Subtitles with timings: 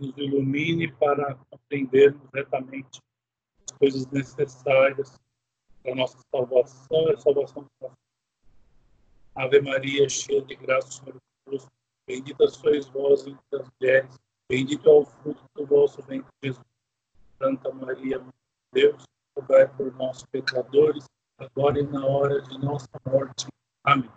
[0.00, 3.00] nos ilumine para compreendermos retamente
[3.68, 5.18] as coisas necessárias
[5.82, 7.96] para a nossa salvação e a salvação do nosso.
[9.34, 11.70] Ave Maria, cheia de graça, Senhor é convosco.
[12.06, 16.64] Bendita sois vós entre as mulheres, bendito é o fruto do vosso ventre, Jesus.
[17.38, 19.04] Santa Maria, Mãe de Deus,
[19.36, 21.04] rogai por nós, pecadores,
[21.38, 23.46] agora e na hora de nossa morte.
[23.84, 24.10] Amém.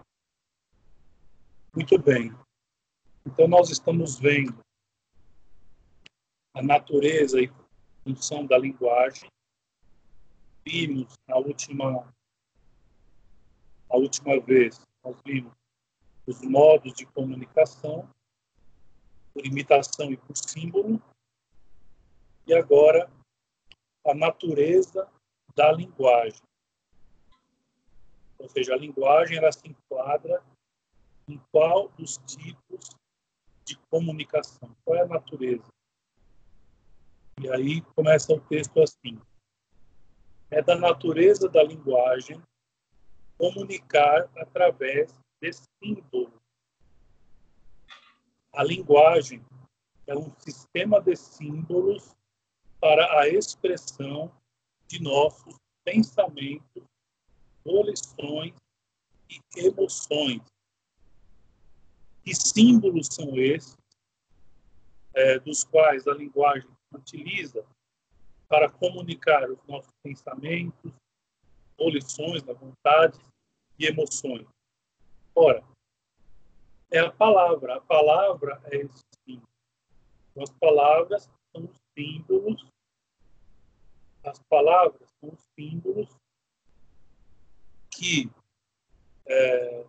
[1.76, 2.34] Muito bem.
[3.26, 4.58] Então, nós estamos vendo
[6.54, 7.52] a natureza e
[8.04, 9.30] função da linguagem.
[10.66, 12.14] Vimos na última,
[13.90, 15.54] a última vez, nós vimos
[16.28, 18.08] os modos de comunicação,
[19.34, 21.02] por imitação e por símbolo,
[22.46, 23.10] e agora
[24.06, 25.10] a natureza
[25.56, 26.42] da linguagem.
[28.38, 30.44] Ou seja, a linguagem ela se enquadra
[31.28, 32.90] em qual dos tipos
[33.66, 35.72] de comunicação, qual é a natureza.
[37.42, 39.18] E aí começa o texto assim:
[40.52, 42.42] é da natureza da linguagem
[43.38, 46.34] comunicar através de símbolo.
[48.52, 49.42] A linguagem
[50.06, 52.14] é um sistema de símbolos
[52.82, 54.30] para a expressão
[54.86, 56.84] de nossos pensamentos,
[57.64, 58.54] volições
[59.30, 60.42] e emoções.
[62.26, 63.78] Que símbolos são esses,
[65.14, 67.66] é, dos quais a linguagem utiliza
[68.48, 70.92] para comunicar os nossos pensamentos,
[71.78, 73.20] volições, vontades
[73.78, 74.48] e emoções?
[75.36, 75.64] Ora,
[76.92, 77.76] é a palavra.
[77.76, 79.50] A palavra é esse símbolo.
[80.32, 82.66] Então, as palavras são os símbolos.
[84.24, 86.10] As palavras são os símbolos
[87.92, 88.30] que
[89.28, 89.86] é,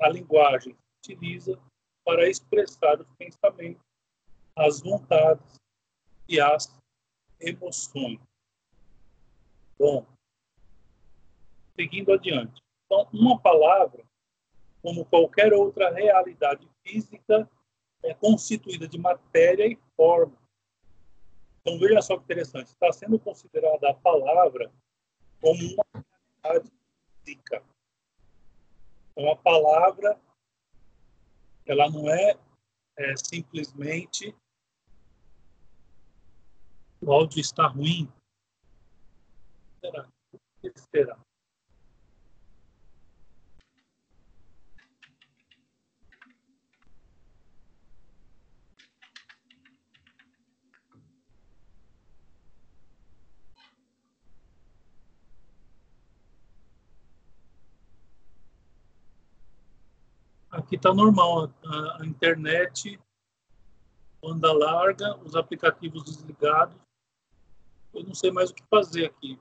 [0.00, 1.58] a linguagem utiliza
[2.04, 3.82] para expressar os pensamentos,
[4.56, 5.60] as vontades
[6.30, 6.74] e as
[7.38, 8.18] emoções.
[9.78, 10.06] Bom,
[11.74, 12.62] seguindo adiante.
[12.86, 14.04] Então, uma palavra
[14.82, 17.48] como qualquer outra realidade física,
[18.02, 20.36] é constituída de matéria e forma.
[21.60, 24.72] Então, veja só que interessante, está sendo considerada a palavra
[25.40, 26.04] como uma
[26.42, 26.72] realidade
[27.24, 27.62] física.
[29.12, 30.18] Então, a palavra,
[31.66, 32.38] ela não é,
[32.96, 34.34] é simplesmente
[37.00, 38.10] o áudio está ruim.
[39.80, 40.06] Será?
[40.92, 41.18] Será?
[60.50, 63.00] Aqui está normal, a, a, internet,
[64.20, 66.76] banda larga, os aplicativos desligados.
[67.92, 69.40] Eu não sei mais o que fazer aqui.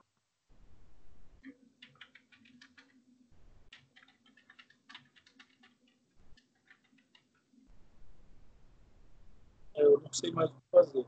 [9.75, 11.05] É, eu não sei mais o que fazer.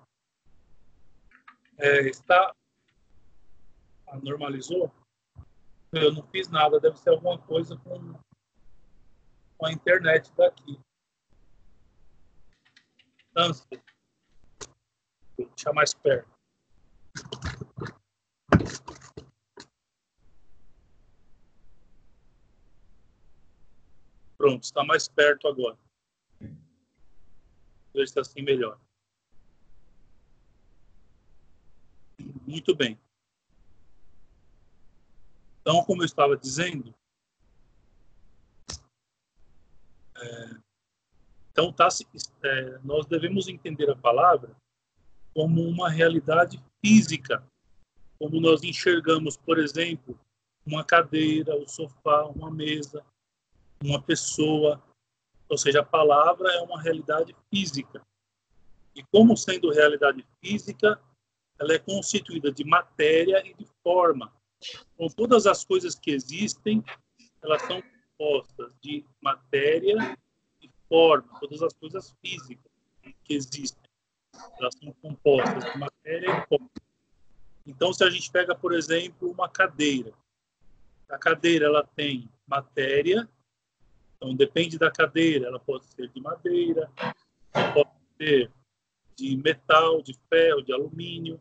[1.77, 2.55] É, está.
[4.07, 4.91] Ah, normalizou?
[5.91, 8.13] Eu não fiz nada, deve ser alguma coisa com
[9.61, 10.79] com a internet daqui.
[13.15, 13.83] Distância.
[15.37, 16.30] Vou deixar mais perto.
[24.37, 25.77] Pronto, está mais perto agora.
[27.93, 28.79] Ver se assim melhor.
[32.47, 32.99] Muito bem.
[35.61, 36.93] Então, como eu estava dizendo,
[41.51, 41.89] então, tá,
[42.43, 44.55] é, nós devemos entender a palavra
[45.33, 47.45] como uma realidade física,
[48.19, 50.19] como nós enxergamos, por exemplo,
[50.65, 53.03] uma cadeira, o um sofá, uma mesa,
[53.83, 54.81] uma pessoa.
[55.49, 58.01] Ou seja, a palavra é uma realidade física.
[58.95, 61.01] E como sendo realidade física,
[61.59, 64.33] ela é constituída de matéria e de forma.
[64.93, 66.83] Então, todas as coisas que existem,
[67.41, 67.81] elas são
[68.17, 70.17] compostas de matéria
[70.61, 72.71] e forma, todas as coisas físicas
[73.23, 73.80] que existem,
[74.59, 76.69] elas são compostas de matéria e forma.
[77.65, 80.11] Então, se a gente pega, por exemplo, uma cadeira,
[81.09, 83.27] a cadeira ela tem matéria,
[84.15, 86.89] então depende da cadeira, ela pode ser de madeira,
[87.73, 88.51] pode ser
[89.15, 91.39] de metal, de ferro, de alumínio,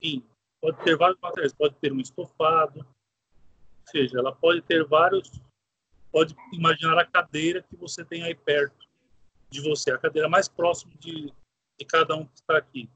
[0.00, 0.24] enfim,
[0.60, 5.30] pode ter vários materiais, pode ter um estofado, ou seja, ela pode ter vários
[6.16, 8.88] pode imaginar a cadeira que você tem aí perto
[9.50, 11.30] de você, a cadeira mais próxima de,
[11.78, 12.90] de cada um que está aqui.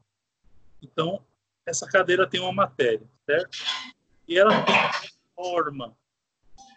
[0.81, 1.23] Então,
[1.65, 3.57] essa cadeira tem uma matéria, certo?
[4.27, 4.91] E ela tem uma
[5.35, 5.97] forma.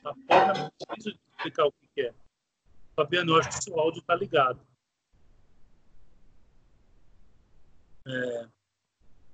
[0.05, 2.15] A forma é difícil de explicar o que é.
[2.95, 4.61] Fabiano, eu acho que seu áudio está ligado.
[8.07, 8.49] É,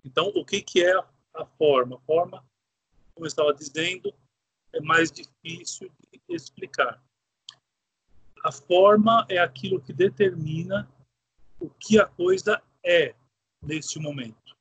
[0.04, 0.96] então, o que, que é
[1.34, 1.96] a forma?
[1.96, 2.44] A forma,
[3.14, 4.14] como eu estava dizendo,
[4.72, 7.02] é mais difícil de explicar.
[8.44, 10.88] A forma é aquilo que determina
[11.60, 13.14] o que a coisa é
[13.62, 14.56] neste momento.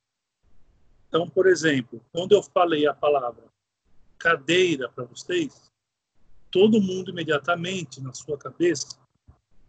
[1.07, 3.50] Então, por exemplo, quando eu falei a palavra
[4.18, 5.72] cadeira para vocês,
[6.51, 9.00] todo mundo imediatamente na sua cabeça,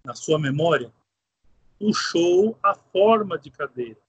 [0.04, 0.92] na sua memória,
[1.78, 4.00] puxou a forma de cadeira.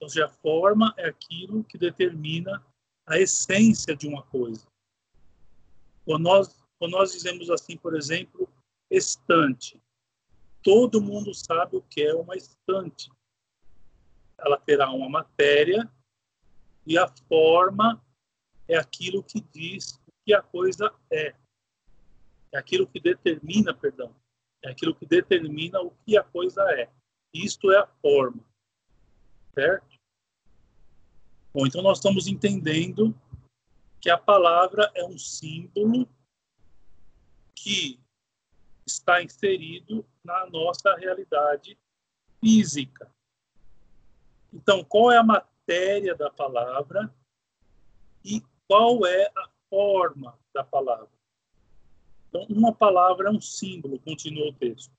[0.00, 2.64] Ou seja, a forma é aquilo que determina
[3.06, 4.66] a essência de uma coisa.
[6.04, 8.48] Quando nós, quando nós dizemos assim, por exemplo,
[8.90, 9.80] estante,
[10.62, 13.10] todo mundo sabe o que é uma estante.
[14.38, 15.90] Ela terá uma matéria
[16.86, 18.02] e a forma
[18.66, 21.34] é aquilo que diz o que a coisa é.
[22.52, 24.14] É aquilo que determina, perdão,
[24.64, 26.90] é aquilo que determina o que a coisa é.
[27.32, 28.44] Isto é a forma
[29.54, 29.98] certo?
[31.52, 33.14] Bom, então nós estamos entendendo
[34.00, 36.08] que a palavra é um símbolo
[37.54, 38.00] que
[38.90, 41.78] está inserido na nossa realidade
[42.40, 43.10] física.
[44.52, 47.14] Então, qual é a matéria da palavra
[48.24, 51.10] e qual é a forma da palavra?
[52.28, 54.92] Então, uma palavra é um símbolo, continua o texto.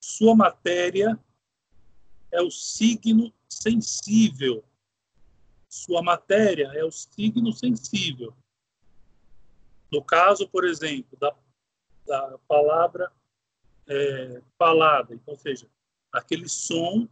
[0.00, 1.18] Sua matéria
[2.30, 4.64] é o signo sensível.
[5.68, 8.34] Sua matéria é o signo sensível.
[9.90, 11.34] No caso, por exemplo, da,
[12.08, 13.12] da palavra
[13.86, 15.68] é, falada, então, ou seja,
[16.12, 17.08] aquele som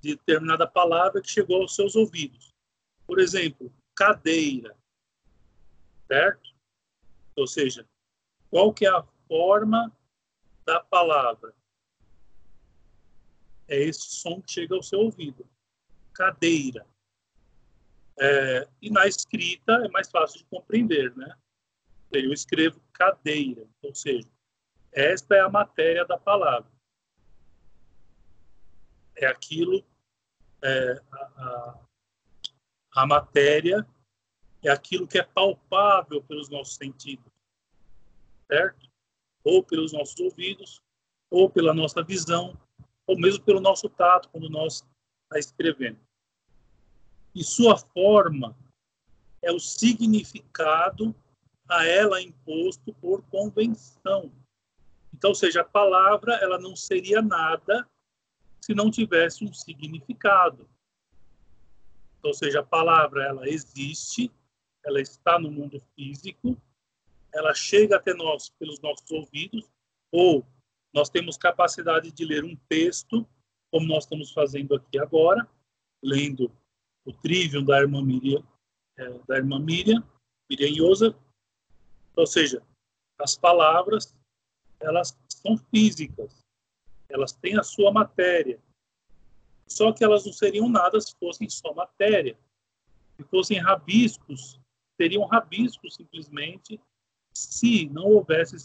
[0.00, 2.54] de determinada palavra que chegou aos seus ouvidos.
[3.06, 4.76] Por exemplo, cadeira,
[6.06, 6.54] certo?
[7.36, 7.88] Ou seja,
[8.50, 9.90] qual que é a forma
[10.64, 11.54] da palavra?
[13.72, 15.48] é esse som que chega ao seu ouvido.
[16.12, 16.86] Cadeira.
[18.20, 21.34] É, e na escrita é mais fácil de compreender, né?
[22.12, 24.28] Eu escrevo cadeira, ou seja,
[24.92, 26.70] esta é a matéria da palavra.
[29.16, 29.82] É aquilo,
[30.62, 31.80] é, a, a,
[32.96, 33.86] a matéria
[34.62, 37.32] é aquilo que é palpável pelos nossos sentidos,
[38.46, 38.90] certo?
[39.42, 40.82] Ou pelos nossos ouvidos,
[41.30, 42.56] ou pela nossa visão,
[43.06, 44.86] ou mesmo pelo nosso tato, quando nós
[45.24, 45.98] está escrevendo.
[47.34, 48.54] E sua forma
[49.40, 51.14] é o significado
[51.72, 54.32] a ela imposto por convenção.
[55.14, 57.88] Então, ou seja, a palavra ela não seria nada
[58.60, 60.68] se não tivesse um significado.
[62.18, 64.30] Então, ou seja, a palavra ela existe,
[64.84, 66.56] ela está no mundo físico,
[67.34, 69.68] ela chega até nós pelos nossos ouvidos
[70.10, 70.46] ou
[70.94, 73.26] nós temos capacidade de ler um texto,
[73.70, 75.48] como nós estamos fazendo aqui agora,
[76.02, 76.52] lendo
[77.04, 78.44] o Trivium da irmã Miriam,
[78.98, 80.06] é, da irmã Miriam,
[80.50, 81.14] Miriam.
[82.16, 82.62] Ou seja,
[83.18, 84.16] as palavras,
[84.80, 86.44] elas são físicas,
[87.08, 88.58] elas têm a sua matéria.
[89.66, 92.38] Só que elas não seriam nada se fossem só matéria.
[93.16, 94.60] Se fossem rabiscos,
[94.96, 96.80] seriam rabiscos simplesmente
[97.32, 98.58] se não houvesse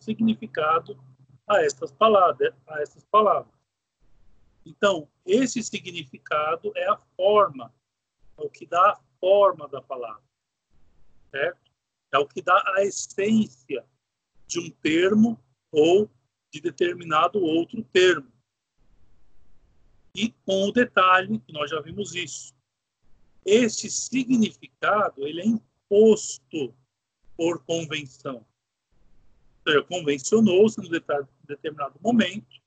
[0.00, 0.98] significado
[1.46, 3.52] a estas palavras, a estas palavras.
[4.64, 7.74] Então, esse significado é a forma,
[8.38, 10.22] é o que dá a forma da palavra,
[11.30, 11.63] certo?
[12.14, 13.84] É o que dá a essência
[14.46, 15.38] de um termo
[15.70, 16.10] ou
[16.52, 18.32] de determinado outro termo.
[20.14, 22.54] E com o detalhe, que nós já vimos isso,
[23.44, 26.74] este significado ele é imposto
[27.36, 28.46] por convenção
[29.66, 30.90] seja, convencionou-se em
[31.46, 32.62] determinado momento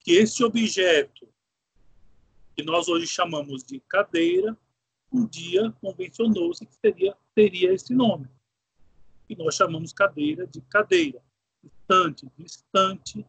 [0.00, 1.28] que esse objeto
[2.54, 4.56] que nós hoje chamamos de cadeira,
[5.12, 8.28] um dia convencionou-se que seria, teria esse nome.
[9.28, 11.22] E nós chamamos cadeira de cadeira,
[11.62, 13.26] estante de estante,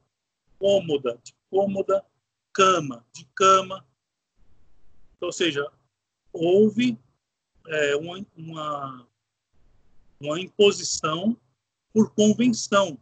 [0.59, 2.05] cômoda de cômoda,
[2.53, 3.85] cama de cama.
[5.21, 5.71] Ou seja,
[6.31, 6.97] houve
[7.67, 9.07] é, uma, uma,
[10.19, 11.37] uma imposição
[11.93, 12.97] por convenção.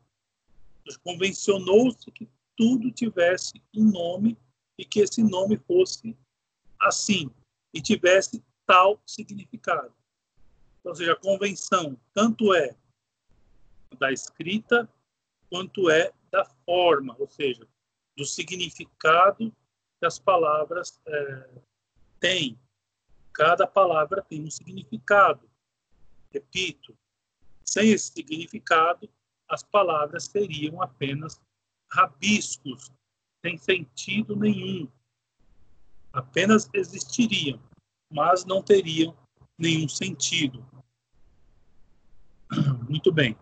[1.04, 4.38] Convencionou-se que tudo tivesse um nome
[4.78, 6.18] e que esse nome fosse
[6.80, 7.30] assim
[7.74, 9.94] e tivesse tal significado.
[10.84, 12.75] Ou seja, a convenção tanto é
[13.96, 14.90] da escrita
[15.50, 17.68] quanto é da forma, ou seja,
[18.18, 19.52] do significado
[20.00, 21.50] que as palavras é,
[22.20, 22.60] têm.
[23.34, 25.50] Cada palavra tem um significado.
[26.32, 26.98] Repito,
[27.64, 29.10] sem esse significado,
[29.50, 31.42] as palavras seriam apenas
[31.92, 32.92] rabiscos,
[33.46, 34.90] sem sentido nenhum.
[36.12, 37.62] Apenas existiriam,
[38.10, 39.16] mas não teriam
[39.58, 40.66] nenhum sentido.
[42.88, 43.38] Muito bem.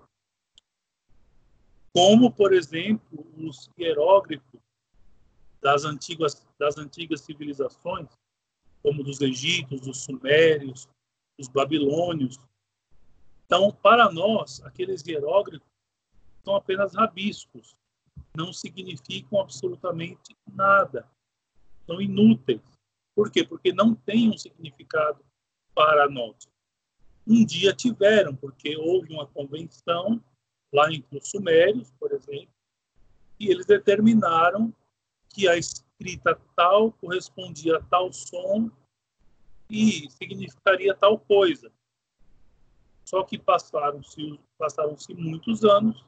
[1.94, 4.60] Como, por exemplo, os hieróglifos
[5.62, 8.10] das antigas, das antigas civilizações,
[8.82, 10.90] como dos egípcios, dos sumérios,
[11.38, 12.38] dos babilônios.
[13.46, 15.68] Então, para nós, aqueles hieróglifos
[16.44, 17.76] são apenas rabiscos,
[18.36, 21.08] não significam absolutamente nada,
[21.86, 22.62] são inúteis.
[23.16, 23.44] Por quê?
[23.44, 25.24] Porque não têm um significado
[25.74, 26.48] para nós.
[27.26, 30.22] Um dia tiveram, porque houve uma convenção
[30.74, 32.50] lá entre os sumérios, por exemplo,
[33.40, 34.74] e eles determinaram
[35.30, 38.72] que a escrita tal correspondia a tal som
[39.70, 41.72] e significaria tal coisa.
[43.06, 46.06] Só que passaram-se passaram muitos anos,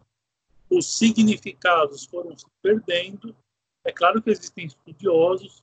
[0.70, 3.36] os significados foram se perdendo.
[3.84, 5.62] É claro que existem estudiosos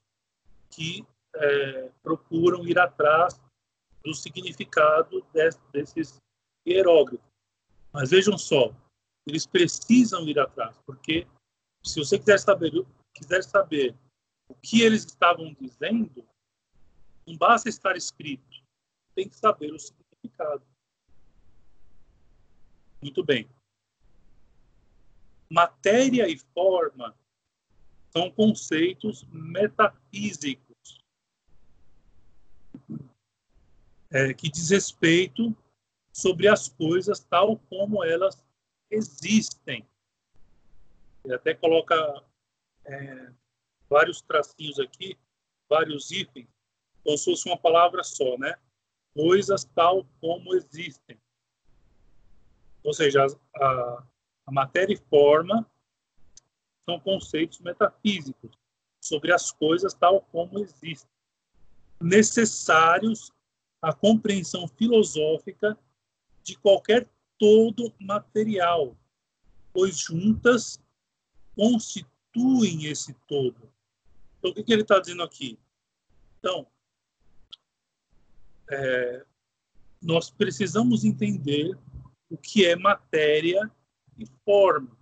[0.71, 1.05] que
[1.35, 3.41] é, procuram ir atrás
[4.05, 5.25] do significado
[5.73, 6.19] desses
[6.67, 7.27] hieróglifos.
[7.93, 8.75] Mas vejam só,
[9.27, 11.27] eles precisam ir atrás, porque
[11.85, 12.73] se você quiser saber,
[13.15, 13.95] quiser saber
[14.49, 16.27] o que eles estavam dizendo,
[17.27, 18.63] não basta estar escrito,
[19.15, 20.65] tem que saber o significado.
[23.01, 23.49] Muito bem.
[25.51, 27.15] Matéria e forma
[28.11, 31.03] são conceitos metafísicos
[34.11, 35.57] é, que diz respeito
[36.13, 38.43] sobre as coisas tal como elas
[38.93, 39.89] existem.
[41.25, 41.95] Ele até coloca
[42.85, 43.33] é,
[43.89, 45.19] vários tracinhos aqui,
[45.69, 46.49] vários itens,
[47.03, 48.55] como se fosse uma palavra só, né?
[49.15, 51.21] Coisas tal como existem.
[52.85, 54.05] Ou seja, a,
[54.47, 55.69] a matéria e forma
[56.85, 58.59] são conceitos metafísicos
[59.01, 61.11] sobre as coisas tal como existem,
[62.01, 63.33] necessários
[63.81, 65.79] à compreensão filosófica
[66.43, 67.09] de qualquer
[67.43, 68.97] todo material,
[69.73, 70.81] pois juntas
[71.57, 73.69] constituem esse todo.
[74.39, 75.59] Então, o que, que ele está dizendo aqui?
[76.39, 76.65] Então,
[78.71, 79.27] é,
[80.01, 81.77] nós precisamos entender
[82.31, 83.69] o que é matéria
[84.17, 84.97] e forma.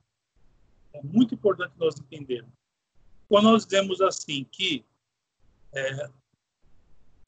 [0.95, 2.55] É muito importante nós entendermos.
[3.29, 4.83] Quando nós dizemos assim que
[5.75, 6.11] é,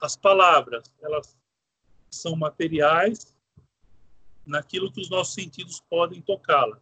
[0.01, 1.37] as palavras elas
[2.11, 3.37] são materiais
[4.47, 6.81] naquilo que os nossos sentidos podem tocá-las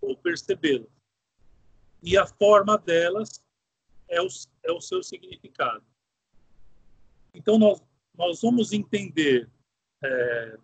[0.00, 0.90] ou percebê-las.
[2.02, 3.42] E a forma delas
[4.08, 4.28] é o,
[4.64, 5.84] é o seu significado.
[7.34, 7.82] Então, nós,
[8.14, 9.50] nós vamos entender
[10.02, 10.58] é,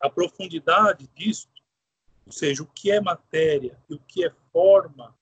[0.00, 1.48] a profundidade disso,
[2.26, 5.16] ou seja, o que é matéria e o que é forma,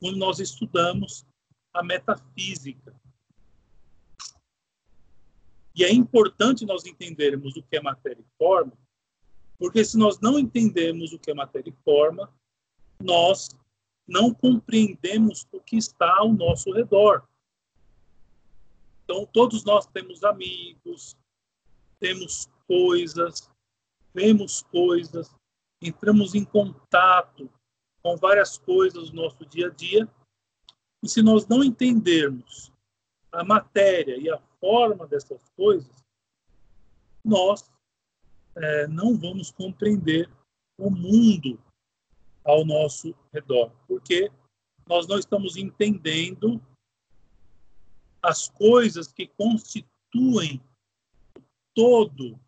[0.00, 1.26] quando nós estudamos
[1.72, 2.94] a metafísica.
[5.74, 8.72] E é importante nós entendermos o que é matéria e forma,
[9.58, 12.32] porque se nós não entendemos o que é matéria e forma,
[13.02, 13.56] nós
[14.06, 17.26] não compreendemos o que está ao nosso redor.
[19.04, 21.16] Então, todos nós temos amigos,
[21.98, 23.50] temos coisas,
[24.12, 25.34] vemos coisas,
[25.80, 27.50] entramos em contato
[28.02, 30.08] com várias coisas no nosso dia a dia.
[31.02, 32.72] E se nós não entendermos
[33.32, 36.04] a matéria e a forma dessas coisas,
[37.24, 37.70] nós
[38.56, 40.30] é, não vamos compreender
[40.78, 41.60] o mundo
[42.44, 44.30] ao nosso redor, porque
[44.88, 46.60] nós não estamos entendendo
[48.22, 50.60] as coisas que constituem
[51.74, 52.38] todo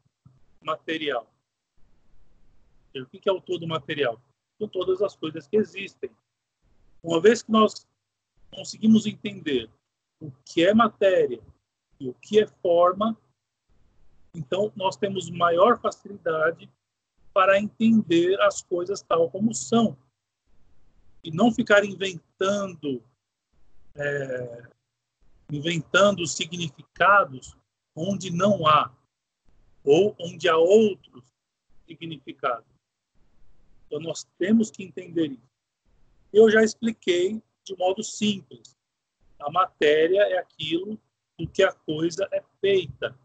[0.62, 1.30] material.
[2.96, 4.20] O que é o todo material?
[4.58, 6.10] São todas as coisas que existem.
[7.02, 7.86] Uma vez que nós
[8.52, 9.70] conseguimos entender
[10.20, 11.40] o que é matéria
[12.00, 13.16] e o que é forma,
[14.38, 16.70] então nós temos maior facilidade
[17.34, 19.96] para entender as coisas tal como são
[21.22, 23.02] e não ficar inventando
[23.94, 24.62] é,
[25.50, 27.56] inventando significados
[27.94, 28.94] onde não há
[29.84, 31.24] ou onde há outros
[31.86, 32.68] significados.
[33.86, 35.48] Então nós temos que entender isso.
[36.32, 38.76] Eu já expliquei de modo simples.
[39.40, 41.00] A matéria é aquilo
[41.38, 43.18] do que a coisa é feita.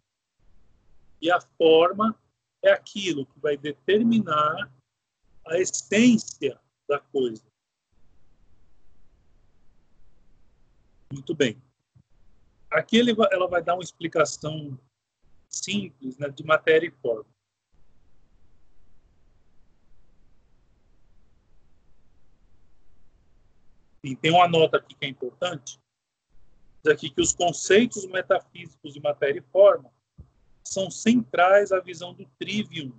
[1.23, 2.19] E a forma
[2.61, 4.69] é aquilo que vai determinar
[5.47, 7.41] a essência da coisa.
[11.13, 11.63] Muito bem.
[12.69, 14.77] Aqui ele, ela vai dar uma explicação
[15.47, 17.31] simples né, de matéria e forma.
[24.03, 25.79] E tem uma nota aqui que é importante,
[26.83, 29.89] diz aqui que os conceitos metafísicos de matéria e forma
[30.63, 32.93] são centrais à visão do trivium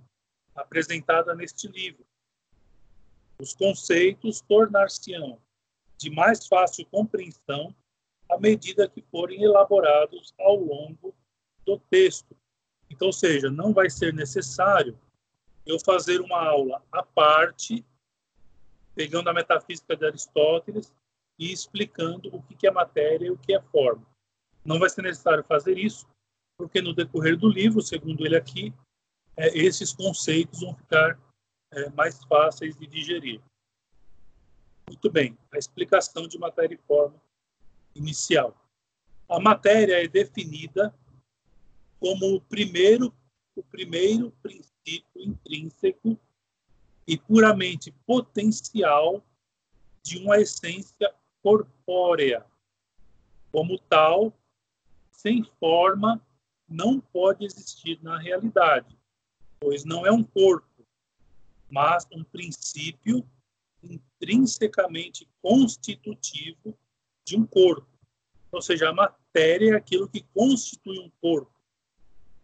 [0.55, 2.05] apresentada neste livro.
[3.39, 5.41] Os conceitos tornar-se-ão
[5.97, 7.75] de mais fácil compreensão
[8.29, 11.13] à medida que forem elaborados ao longo
[11.65, 12.35] do texto.
[12.89, 14.97] Então, ou seja, não vai ser necessário
[15.65, 17.85] eu fazer uma aula à parte
[18.93, 20.93] pegando a metafísica de Aristóteles
[21.37, 24.05] e explicando o que é matéria e o que é forma.
[24.63, 26.07] Não vai ser necessário fazer isso,
[26.57, 28.73] porque no decorrer do livro, segundo ele aqui,
[29.35, 31.19] é, esses conceitos vão ficar
[31.71, 33.41] é, mais fáceis de digerir.
[34.87, 37.19] Muito bem, a explicação de matéria e forma
[37.93, 38.55] inicial.
[39.27, 40.93] A matéria é definida
[41.99, 43.13] como o primeiro,
[43.55, 46.19] o primeiro princípio intrínseco
[47.07, 49.25] e puramente potencial
[50.03, 52.45] de uma essência corpórea.
[53.51, 54.33] Como tal,
[55.11, 56.21] sem forma,
[56.75, 58.97] não pode existir na realidade,
[59.59, 60.85] pois não é um corpo,
[61.69, 63.27] mas um princípio
[63.81, 66.77] intrinsecamente constitutivo
[67.25, 67.87] de um corpo.
[68.51, 71.53] Ou seja, a matéria é aquilo que constitui um corpo.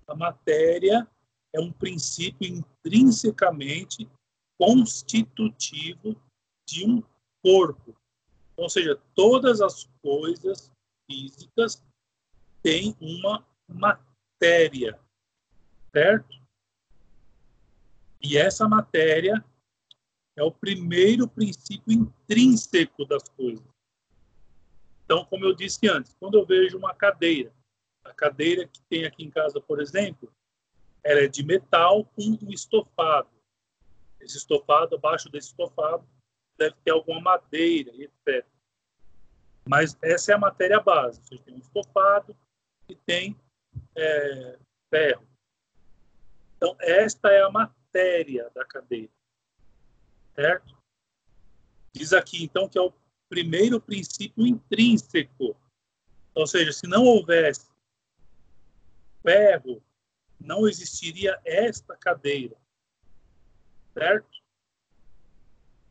[0.07, 1.07] A matéria
[1.53, 4.09] é um princípio intrinsecamente
[4.57, 6.15] constitutivo
[6.67, 7.03] de um
[7.41, 7.95] corpo.
[8.55, 10.71] Ou seja, todas as coisas
[11.09, 11.83] físicas
[12.61, 14.10] têm uma matéria,
[15.93, 16.41] certo?
[18.21, 19.43] E essa matéria
[20.36, 23.65] é o primeiro princípio intrínseco das coisas.
[25.05, 27.53] Então, como eu disse antes, quando eu vejo uma cadeira,
[28.03, 30.31] a cadeira que tem aqui em casa, por exemplo,
[31.03, 33.29] ela é de metal com um estofado.
[34.20, 36.07] Esse estofado, abaixo desse estofado,
[36.57, 38.46] deve ter alguma madeira, etc.
[39.68, 41.22] Mas essa é a matéria base.
[41.24, 42.35] Você tem um estofado
[42.87, 43.35] e tem
[43.95, 45.27] é, ferro.
[46.57, 49.11] Então, esta é a matéria da cadeira.
[50.35, 50.77] Certo?
[51.93, 52.93] Diz aqui, então, que é o
[53.27, 55.55] primeiro princípio intrínseco.
[56.33, 57.69] Ou seja, se não houvesse
[59.21, 59.83] ferro,
[60.39, 62.55] não existiria esta cadeira.
[63.93, 64.29] Certo?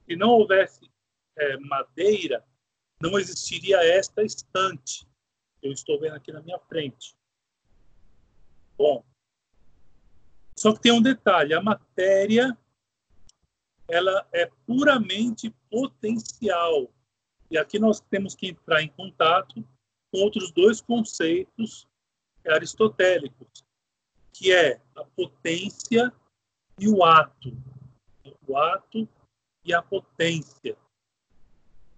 [0.06, 0.90] Se não houvesse
[1.36, 2.44] é, madeira,
[3.00, 5.06] não existiria esta estante.
[5.62, 7.16] Eu estou vendo aqui na minha frente.
[8.80, 9.04] Bom,
[10.58, 12.56] só que tem um detalhe: a matéria
[13.86, 16.90] ela é puramente potencial.
[17.50, 19.62] E aqui nós temos que entrar em contato
[20.10, 21.86] com outros dois conceitos
[22.48, 23.66] aristotélicos,
[24.32, 26.10] que é a potência
[26.78, 27.50] e o ato.
[28.48, 29.06] O ato
[29.62, 30.74] e a potência.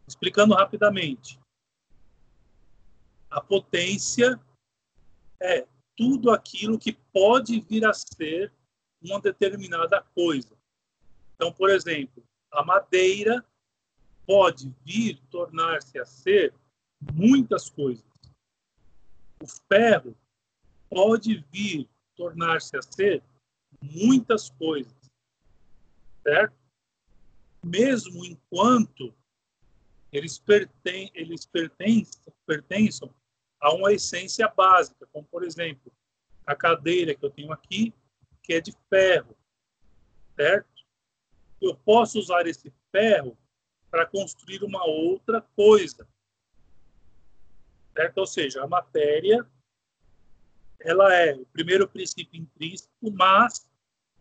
[0.08, 1.38] Explicando rapidamente.
[3.30, 4.36] A potência
[5.40, 5.64] é
[5.96, 8.52] tudo aquilo que pode vir a ser
[9.02, 10.56] uma determinada coisa.
[11.34, 13.44] Então, por exemplo, a madeira
[14.26, 16.54] pode vir tornar-se a ser
[17.12, 18.04] muitas coisas.
[19.42, 20.16] O ferro
[20.88, 23.22] pode vir tornar-se a ser
[23.82, 24.94] muitas coisas.
[26.22, 26.54] Certo?
[27.64, 29.12] Mesmo enquanto
[30.12, 32.22] eles, perten eles pertencem,
[33.62, 35.92] a uma essência básica, como, por exemplo,
[36.44, 37.94] a cadeira que eu tenho aqui,
[38.42, 39.36] que é de ferro,
[40.34, 40.84] certo?
[41.60, 43.38] Eu posso usar esse ferro
[43.88, 46.08] para construir uma outra coisa,
[47.96, 48.18] certo?
[48.18, 49.48] Ou seja, a matéria,
[50.80, 53.70] ela é o primeiro princípio intrínseco, mas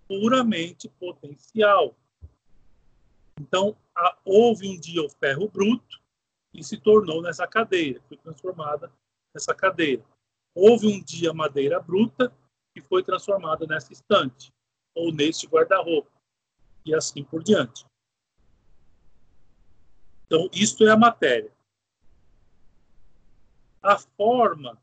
[0.08, 1.98] puramente potencial.
[3.40, 3.76] Então,
[4.24, 6.00] houve um dia o ferro bruto
[6.54, 8.92] e se tornou nessa cadeira, foi transformada
[9.34, 10.04] nessa cadeira.
[10.54, 12.34] Houve um dia madeira bruta
[12.76, 14.52] e foi transformada nessa estante
[14.96, 16.12] ou neste guarda-roupa
[16.86, 17.86] e assim por diante.
[20.26, 21.52] Então, isto é a matéria.
[23.82, 24.82] A forma,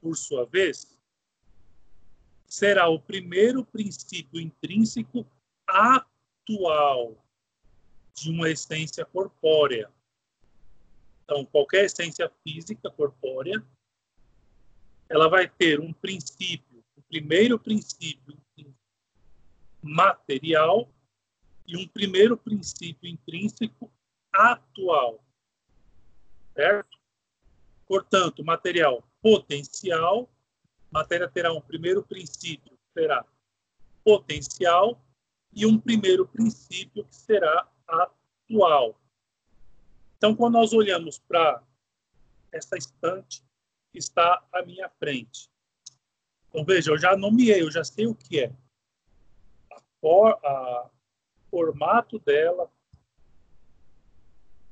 [0.00, 0.96] por sua vez,
[2.46, 5.26] será o primeiro princípio intrínseco
[5.66, 7.22] atual
[8.14, 9.92] de uma essência corpórea.
[11.26, 13.60] Então, qualquer essência física corpórea,
[15.08, 18.38] ela vai ter um princípio, o primeiro princípio
[19.82, 20.88] material
[21.66, 23.92] e um primeiro princípio intrínseco
[24.32, 25.24] atual.
[26.54, 26.96] Certo?
[27.88, 30.30] Portanto, material potencial,
[30.92, 33.26] matéria terá um primeiro princípio, que será
[34.04, 35.04] potencial,
[35.52, 39.00] e um primeiro princípio, que será atual.
[40.16, 41.62] Então, quando nós olhamos para
[42.50, 43.44] essa estante
[43.92, 45.50] que está à minha frente,
[46.48, 48.52] então veja, eu já nomeei, eu já sei o que é.
[49.72, 50.90] A, for, a
[51.50, 52.70] formato dela,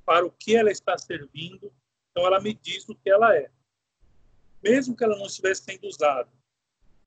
[0.04, 1.72] para o que ela está servindo,
[2.10, 3.50] então ela me diz o que ela é.
[4.62, 6.30] Mesmo que ela não estivesse sendo usada,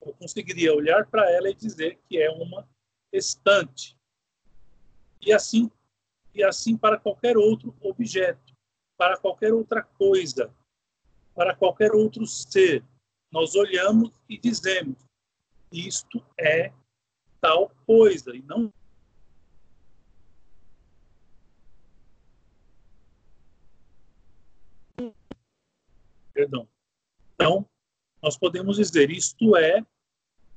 [0.01, 2.69] eu conseguiria olhar para ela e dizer que é uma
[3.11, 3.97] estante.
[5.21, 5.71] E assim
[6.37, 8.53] e assim para qualquer outro objeto,
[8.95, 10.53] para qualquer outra coisa,
[11.33, 12.85] para qualquer outro ser.
[13.31, 15.03] Nós olhamos e dizemos:
[15.71, 16.71] isto é
[17.41, 18.71] tal coisa, e não
[26.33, 26.69] Perdão.
[27.33, 27.67] Então,
[28.21, 29.83] nós podemos dizer isto é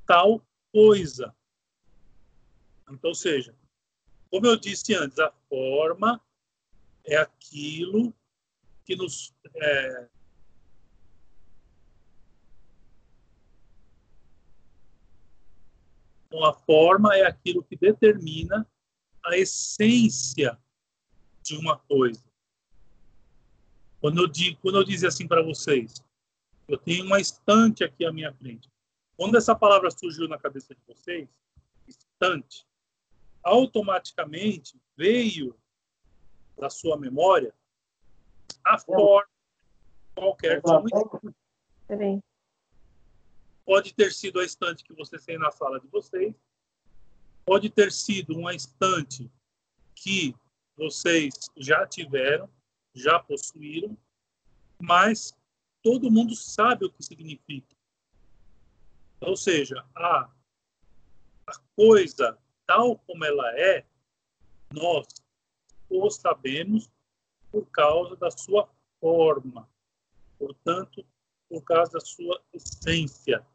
[0.05, 0.39] tal
[0.71, 1.35] coisa.
[2.87, 3.55] Então, seja,
[4.31, 6.19] como eu disse antes, a forma
[7.03, 8.15] é aquilo
[8.85, 9.33] que nos.
[9.53, 10.07] É,
[16.25, 18.65] então, a forma é aquilo que determina
[19.25, 20.57] a essência
[21.43, 22.23] de uma coisa.
[23.99, 26.01] Quando eu, digo, quando eu dizia assim para vocês,
[26.69, 28.71] eu tenho uma estante aqui à minha frente.
[29.17, 31.27] Quando essa palavra surgiu na cabeça de vocês,
[31.85, 32.65] estante,
[33.43, 35.55] automaticamente veio
[36.57, 37.53] da sua memória
[38.63, 39.27] a forma
[40.13, 40.83] qualquer de uma
[43.65, 46.35] Pode ter sido a estante que vocês têm na sala de vocês,
[47.45, 49.31] pode ter sido uma estante
[49.95, 50.35] que
[50.75, 52.49] vocês já tiveram,
[52.93, 53.97] já possuíram,
[54.79, 55.33] mas
[55.81, 57.75] todo mundo sabe o que significa.
[59.21, 60.29] Ou seja, a,
[61.47, 62.37] a coisa
[62.71, 63.85] tal como ela é,
[64.71, 65.05] nós
[65.89, 66.89] o sabemos
[67.51, 68.69] por causa da sua
[69.01, 69.69] forma,
[70.39, 71.05] portanto,
[71.49, 73.45] por causa da sua essência.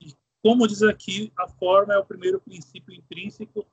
[0.00, 3.66] E como diz aqui, a forma é o primeiro princípio intrínseco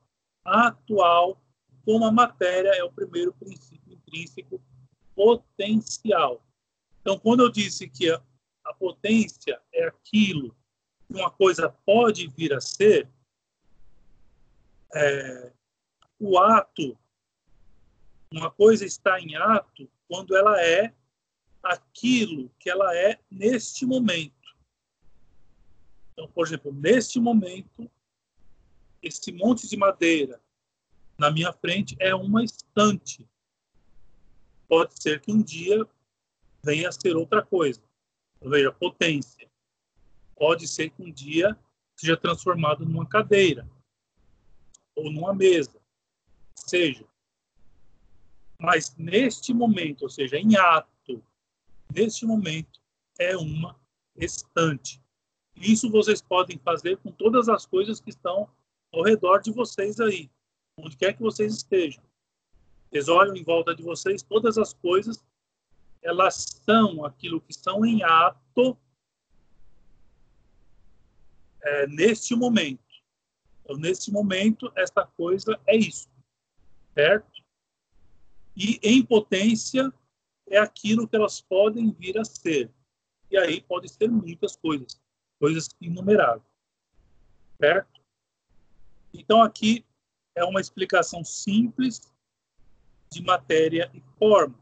[0.43, 1.41] atual,
[1.85, 4.61] como a matéria é o primeiro princípio intrínseco
[5.15, 6.43] potencial.
[6.99, 8.21] Então, quando eu disse que a,
[8.65, 10.53] a potência é aquilo
[11.07, 13.09] que uma coisa pode vir a ser,
[14.93, 15.51] é,
[16.19, 16.97] o ato,
[18.31, 20.93] uma coisa está em ato quando ela é
[21.63, 24.33] aquilo que ela é neste momento.
[26.13, 27.89] Então, por exemplo, neste momento,
[29.01, 30.41] esse monte de madeira
[31.17, 33.27] na minha frente é uma estante.
[34.67, 35.85] Pode ser que um dia
[36.63, 37.81] venha a ser outra coisa.
[38.41, 39.49] Ou veja, potência.
[40.35, 41.57] Pode ser que um dia
[41.95, 43.67] seja transformado numa cadeira
[44.97, 45.79] ou numa mesa,
[46.55, 47.05] seja.
[48.59, 51.23] Mas neste momento, ou seja, em ato,
[51.93, 52.81] neste momento,
[53.19, 53.79] é uma
[54.15, 55.01] estante.
[55.55, 58.49] Isso vocês podem fazer com todas as coisas que estão
[58.91, 60.29] ao redor de vocês aí,
[60.77, 62.03] onde quer que vocês estejam.
[62.89, 65.23] Vocês olham em volta de vocês, todas as coisas,
[66.01, 68.77] elas são aquilo que são em ato
[71.61, 72.86] é, neste momento.
[73.67, 76.07] Então, nesse momento, essa coisa é isso,
[76.93, 77.43] certo?
[78.55, 79.93] E em potência
[80.49, 82.71] é aquilo que elas podem vir a ser.
[83.29, 84.97] E aí pode ser muitas coisas,
[85.37, 86.47] coisas inumeráveis,
[87.59, 88.01] certo?
[89.13, 89.85] Então aqui
[90.33, 92.09] é uma explicação simples
[93.11, 94.57] de matéria e forma.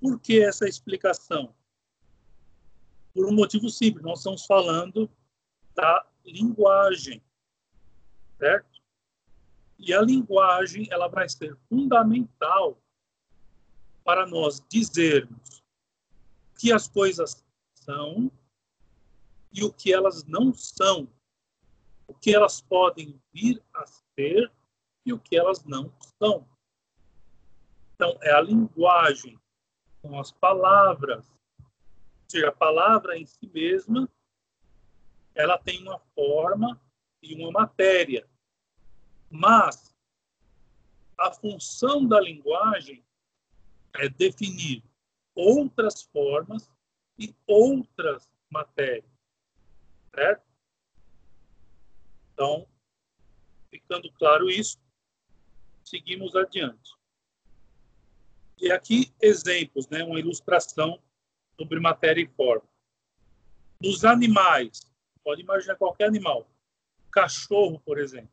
[0.00, 1.54] Por que essa explicação?
[3.12, 5.10] Por um motivo simples, nós estamos falando
[5.74, 7.22] da linguagem
[8.40, 8.80] certo?
[9.78, 12.82] E a linguagem ela vai ser fundamental
[14.02, 15.62] para nós dizermos
[16.58, 18.30] que as coisas são
[19.52, 21.08] e o que elas não são,
[22.06, 24.50] o que elas podem vir a ser
[25.04, 26.48] e o que elas não são.
[27.94, 29.38] Então, é a linguagem,
[30.00, 31.28] são as palavras.
[31.58, 34.08] Ou seja, a palavra em si mesma,
[35.34, 36.80] ela tem uma forma
[37.22, 38.28] e uma matéria.
[39.30, 39.94] Mas
[41.18, 43.04] a função da linguagem
[43.94, 44.82] é definir
[45.34, 46.70] outras formas
[47.18, 49.10] e outras matérias.
[50.14, 50.44] Certo?
[52.32, 52.66] Então,
[53.70, 54.78] ficando claro isso,
[55.84, 56.94] seguimos adiante.
[58.58, 61.02] E aqui exemplos, né, uma ilustração
[61.58, 62.68] sobre matéria e forma.
[63.80, 64.90] Nos animais,
[65.22, 66.49] pode imaginar qualquer animal,
[67.10, 68.30] cachorro, por exemplo,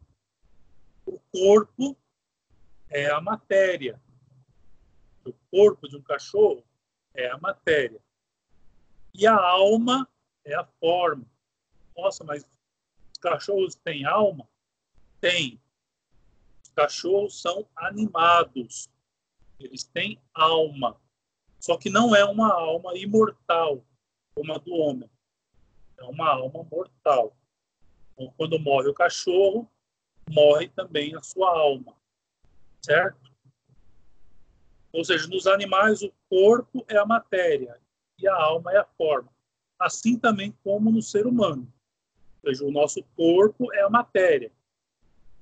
[1.05, 1.97] o corpo
[2.89, 4.01] é a matéria.
[5.25, 6.63] O corpo de um cachorro
[7.13, 7.99] é a matéria.
[9.13, 10.07] E a alma
[10.45, 11.25] é a forma.
[11.95, 12.45] Nossa, mas
[13.11, 14.47] os cachorros têm alma?
[15.19, 15.59] Tem.
[16.63, 18.89] Os cachorros são animados.
[19.59, 20.99] Eles têm alma.
[21.59, 23.83] Só que não é uma alma imortal,
[24.35, 25.09] como a do homem.
[25.97, 27.35] É uma alma mortal.
[28.17, 29.69] Então, quando morre o cachorro,
[30.29, 31.95] morre também a sua alma.
[32.83, 33.31] Certo?
[34.91, 37.79] Ou seja, nos animais o corpo é a matéria
[38.17, 39.29] e a alma é a forma.
[39.79, 41.71] Assim também como no ser humano.
[42.41, 44.51] Ou seja, o nosso corpo é a matéria.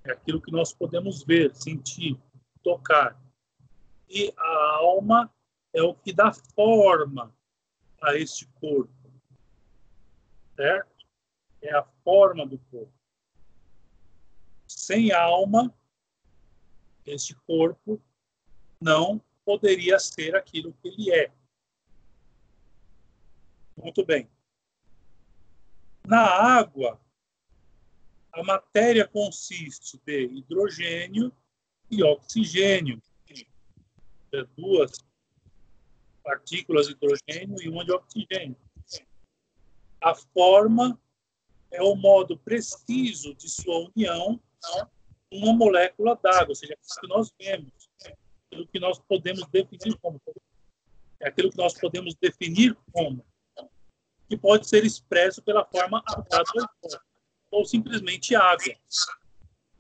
[0.04, 2.20] É aquilo que nós podemos ver, sentir,
[2.62, 3.18] tocar.
[4.10, 5.34] E a alma
[5.74, 7.34] é o que dá forma
[8.02, 8.94] a este corpo.
[10.56, 10.95] Certo?
[11.66, 12.94] É a forma do corpo.
[14.68, 15.76] Sem alma,
[17.04, 18.00] este corpo
[18.80, 21.34] não poderia ser aquilo que ele é.
[23.76, 24.30] Muito bem.
[26.06, 27.02] Na água,
[28.32, 31.36] a matéria consiste de hidrogênio
[31.90, 33.02] e oxigênio.
[34.56, 34.92] Duas
[36.24, 38.56] partículas de hidrogênio e uma de oxigênio.
[40.00, 41.02] A forma
[41.76, 44.40] é o modo preciso de sua união
[45.32, 47.90] uma molécula d'água, ou seja, aquilo que nós vemos,
[48.46, 50.22] aquilo que nós podemos definir como.
[51.20, 53.26] É aquilo que nós podemos definir como,
[54.28, 57.00] que pode ser expresso pela forma H2O,
[57.52, 58.76] ou simplesmente água,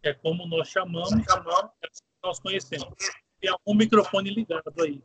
[0.03, 1.71] é como nós chamamos, chamamos
[2.23, 2.87] nós conhecemos.
[3.39, 5.01] Tem algum microfone ligado aí.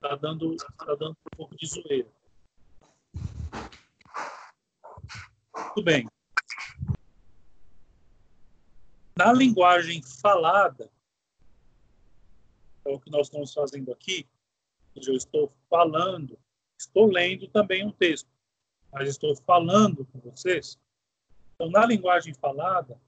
[0.00, 2.08] Tá dando, tá dando um pouco de zoeira.
[5.58, 6.08] Muito bem.
[9.16, 10.90] Na linguagem falada,
[12.84, 14.26] é o que nós estamos fazendo aqui,
[14.94, 16.38] eu estou falando,
[16.78, 18.28] estou lendo também um texto,
[18.92, 20.78] mas estou falando com vocês.
[21.54, 23.00] Então, na linguagem falada,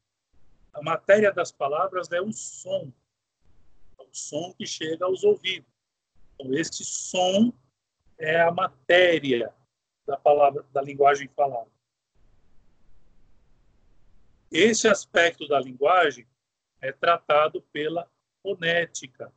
[0.72, 2.92] a matéria das palavras é o som,
[3.98, 5.70] é o som que chega aos ouvidos.
[6.34, 7.52] Então, este som
[8.18, 9.54] é a matéria
[10.06, 11.70] da palavra, da linguagem falada.
[14.50, 16.26] Esse aspecto da linguagem
[16.80, 18.10] é tratado pela
[18.42, 19.32] fonética.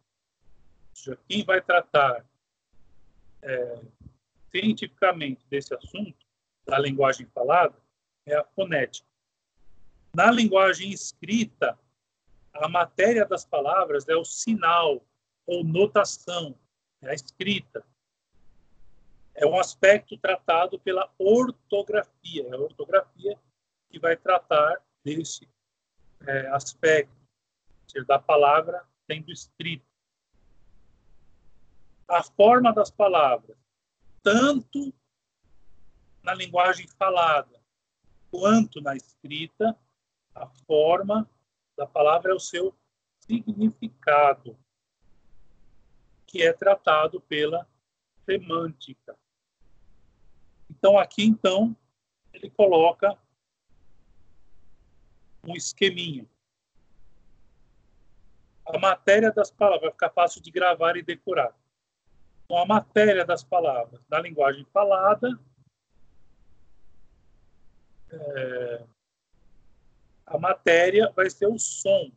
[1.28, 2.26] Quem vai tratar
[3.41, 3.82] é,
[4.49, 6.26] cientificamente desse assunto,
[6.65, 7.78] da linguagem falada,
[8.26, 9.08] é a fonética.
[10.15, 11.78] Na linguagem escrita,
[12.54, 15.06] a matéria das palavras é o sinal
[15.45, 16.58] ou notação
[17.02, 17.86] é a escrita.
[19.36, 22.47] É um aspecto tratado pela ortografia.
[22.47, 23.38] É a ortografia
[23.89, 25.50] que vai tratar desse
[26.26, 27.24] é, aspecto
[27.88, 29.86] seja, da palavra sendo escrita.
[32.08, 33.58] A forma das palavras,
[34.22, 34.94] tanto
[36.22, 37.62] na linguagem falada
[38.32, 39.78] quanto na escrita,
[40.34, 41.30] a forma
[41.78, 42.76] da palavra é o seu
[43.20, 44.58] significado
[46.26, 47.68] que é tratado pela
[48.26, 49.16] semântica.
[50.70, 51.76] Então, aqui, então,
[52.34, 53.18] ele coloca
[55.46, 56.26] um esqueminha.
[58.66, 61.54] A matéria das palavras vai ficar fácil de gravar e decorar.
[62.46, 65.30] Então, a matéria das palavras da linguagem falada
[68.12, 68.86] é,
[70.26, 72.12] a matéria vai ser o som.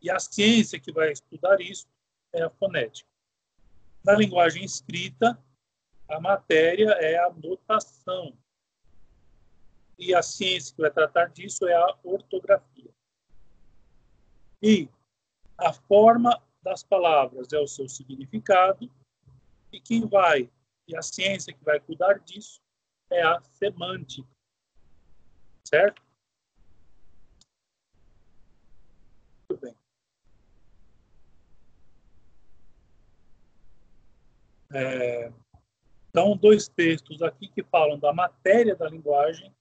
[0.00, 1.86] E a ciência que vai estudar isso
[2.32, 3.08] é a fonética.
[4.04, 5.42] Na linguagem escrita,
[6.08, 8.36] a matéria é a notação.
[9.98, 12.90] E a ciência que vai tratar disso é a ortografia.
[14.62, 14.88] E
[15.58, 18.90] a forma das palavras é o seu significado,
[19.70, 20.50] e quem vai,
[20.88, 22.60] e a ciência que vai cuidar disso
[23.10, 24.28] é a semântica.
[25.64, 26.02] Certo?
[29.48, 29.76] Muito bem.
[34.72, 35.32] É,
[36.08, 39.54] então, dois textos aqui que falam da matéria da linguagem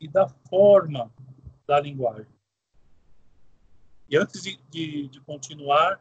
[0.00, 1.12] e da forma
[1.66, 2.32] da linguagem.
[4.08, 6.00] E antes de, de, de continuar,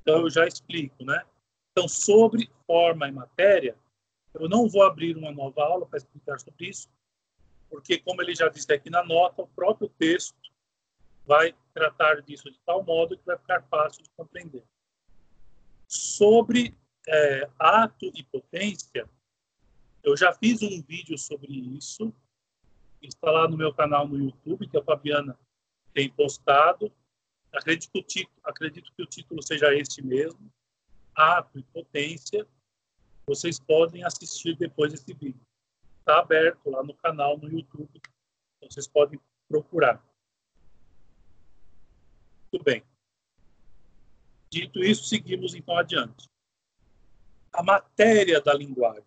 [0.00, 1.24] então eu já explico, né?
[1.70, 3.76] Então, sobre forma e matéria,
[4.34, 6.88] eu não vou abrir uma nova aula para explicar sobre isso,
[7.70, 10.36] porque, como ele já disse aqui na nota, o próprio texto
[11.24, 14.64] vai tratar disso de tal modo que vai ficar fácil de compreender.
[15.88, 16.76] Sobre
[17.08, 19.08] é, ato e potência,
[20.02, 22.12] eu já fiz um vídeo sobre isso,
[23.08, 25.38] está lá no meu canal no YouTube, que a Fabiana
[25.92, 26.92] tem postado.
[27.52, 30.50] Acredito que o título, acredito que o título seja este mesmo,
[31.14, 32.46] Ato e Potência.
[33.26, 35.40] Vocês podem assistir depois desse vídeo.
[35.98, 40.02] Está aberto lá no canal no YouTube, então vocês podem procurar.
[42.52, 42.82] Muito bem.
[44.50, 46.28] Dito isso, seguimos então adiante.
[47.52, 49.04] A matéria da linguagem.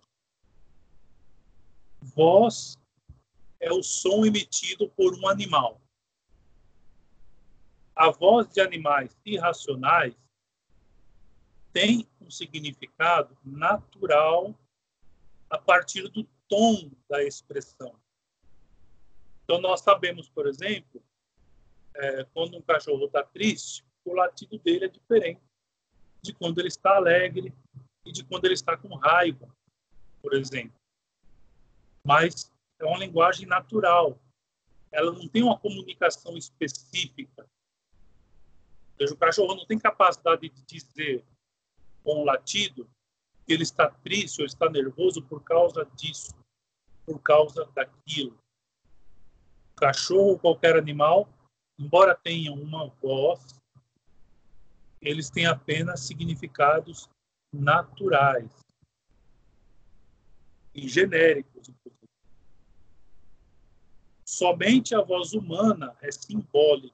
[2.01, 2.77] Voz
[3.59, 5.81] é o som emitido por um animal.
[7.95, 10.13] A voz de animais irracionais
[11.71, 14.53] tem um significado natural
[15.49, 17.95] a partir do tom da expressão.
[19.43, 21.03] Então, nós sabemos, por exemplo,
[21.95, 25.41] é, quando um cachorro está triste, o latido dele é diferente
[26.21, 27.53] de quando ele está alegre
[28.05, 29.47] e de quando ele está com raiva,
[30.21, 30.79] por exemplo.
[32.03, 34.19] Mas é uma linguagem natural.
[34.91, 37.47] Ela não tem uma comunicação específica.
[38.97, 41.25] Seja, o cachorro não tem capacidade de dizer
[42.03, 42.89] com o latido
[43.45, 46.33] que ele está triste ou está nervoso por causa disso,
[47.05, 48.38] por causa daquilo.
[49.73, 51.27] O cachorro ou qualquer animal,
[51.77, 53.59] embora tenham uma voz,
[55.01, 57.09] eles têm apenas significados
[57.53, 58.49] naturais
[60.73, 61.94] e genéricos, inclusive.
[64.35, 66.93] Somente a voz humana é simbólica,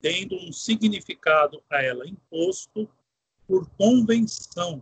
[0.00, 2.88] tendo um significado a ela imposto
[3.48, 4.80] por convenção.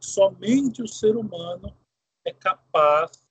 [0.00, 1.76] Somente o ser humano
[2.24, 3.28] é capaz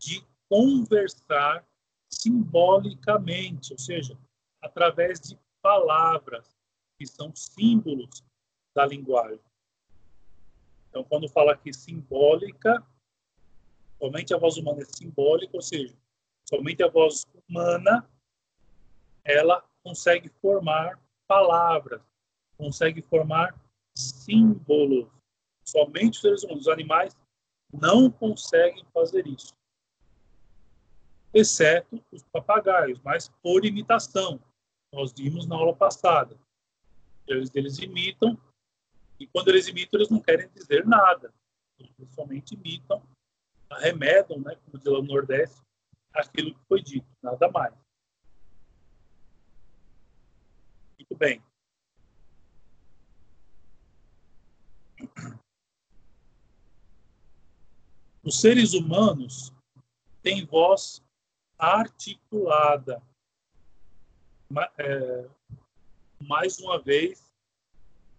[0.00, 1.64] de conversar
[2.10, 4.18] simbolicamente, ou seja,
[4.60, 6.56] através de palavras,
[6.98, 8.24] que são símbolos
[8.74, 9.38] da linguagem.
[10.88, 12.84] Então, quando fala aqui simbólica,
[14.04, 15.96] somente a voz humana é simbólica, ou seja,
[16.46, 18.06] somente a voz humana
[19.24, 22.02] ela consegue formar palavras,
[22.58, 23.58] consegue formar
[23.96, 25.08] símbolos.
[25.66, 27.16] Somente os seres humanos, os animais
[27.72, 29.54] não conseguem fazer isso.
[31.32, 34.38] Exceto os papagaios, mas por imitação
[34.92, 36.38] nós vimos na aula passada.
[37.26, 38.38] Eles, eles imitam,
[39.18, 41.32] e quando eles imitam, eles não querem dizer nada.
[41.78, 43.02] Eles somente imitam,
[43.70, 45.60] arremedam, né, como diz lá no Nordeste,
[46.12, 47.74] aquilo que foi dito, nada mais.
[50.98, 51.42] Muito bem.
[58.22, 59.52] Os seres humanos
[60.22, 61.04] têm voz
[61.58, 63.02] articulada
[64.78, 65.28] é,
[66.22, 67.32] mais uma vez,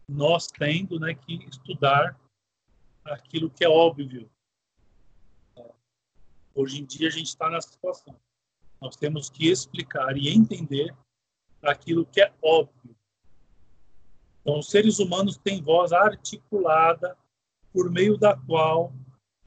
[0.08, 2.20] nós tendo né, que estudar
[3.06, 4.30] aquilo que é óbvio.
[6.56, 8.20] Hoje em dia a gente está nessa situação.
[8.82, 10.96] Nós temos que explicar e entender
[11.62, 12.96] aquilo que é óbvio.
[14.42, 17.18] Então, os seres humanos têm voz articulada
[17.74, 18.94] por meio da qual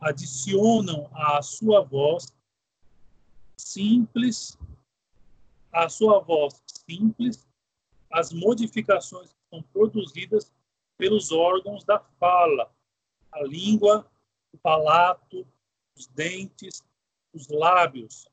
[0.01, 2.33] adicionam à sua voz
[3.57, 4.59] simples
[5.73, 7.47] a sua voz simples,
[8.11, 10.53] as modificações que são produzidas
[10.97, 12.73] pelos órgãos da fala,
[13.31, 14.11] a língua,
[14.53, 15.47] o palato,
[15.97, 16.83] os dentes,
[17.38, 18.29] os lábios.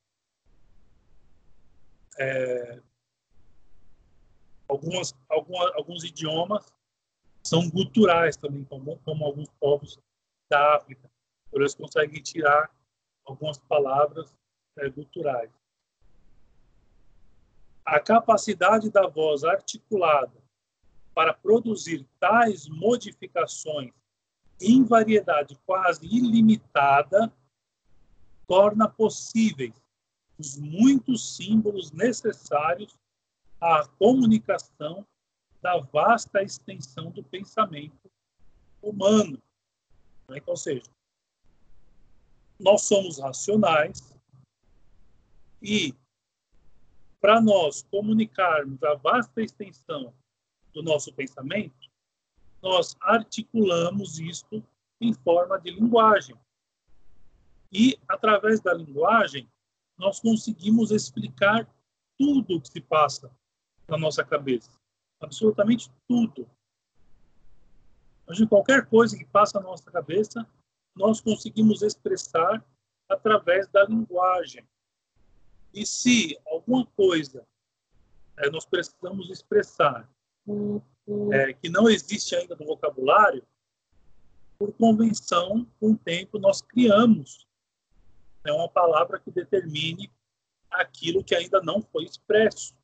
[2.18, 2.80] É,
[4.68, 6.72] algumas, alguns idiomas
[7.42, 9.98] são guturais também, como, como alguns povos
[10.50, 11.10] da África.
[11.52, 12.70] Eles conseguem tirar
[13.24, 14.34] algumas palavras
[14.78, 15.50] é, guturais
[17.86, 20.42] a capacidade da voz articulada
[21.14, 23.94] para produzir tais modificações
[24.60, 27.32] em variedade quase ilimitada
[28.46, 29.74] torna possíveis
[30.38, 32.96] os muitos símbolos necessários
[33.60, 35.06] à comunicação
[35.62, 38.10] da vasta extensão do pensamento
[38.82, 39.42] humano.
[40.28, 40.40] Né?
[40.46, 40.82] Ou seja,
[42.58, 44.14] nós somos racionais
[45.62, 45.94] e
[47.20, 50.14] para nós comunicarmos a vasta extensão
[50.72, 51.90] do nosso pensamento,
[52.62, 54.62] nós articulamos isto
[55.00, 56.36] em forma de linguagem.
[57.72, 59.50] E, através da linguagem,
[59.98, 61.68] nós conseguimos explicar
[62.18, 63.30] tudo o que se passa
[63.88, 64.70] na nossa cabeça.
[65.20, 66.48] Absolutamente tudo.
[68.26, 70.46] Hoje, qualquer coisa que passa na nossa cabeça,
[70.94, 72.64] nós conseguimos expressar
[73.08, 74.66] através da linguagem.
[75.72, 77.46] E se alguma coisa
[78.38, 80.08] é, nós precisamos expressar
[81.32, 83.46] é, que não existe ainda no vocabulário,
[84.58, 87.45] por convenção, com o tempo, nós criamos
[88.50, 90.10] é uma palavra que determine
[90.70, 92.74] aquilo que ainda não foi expresso.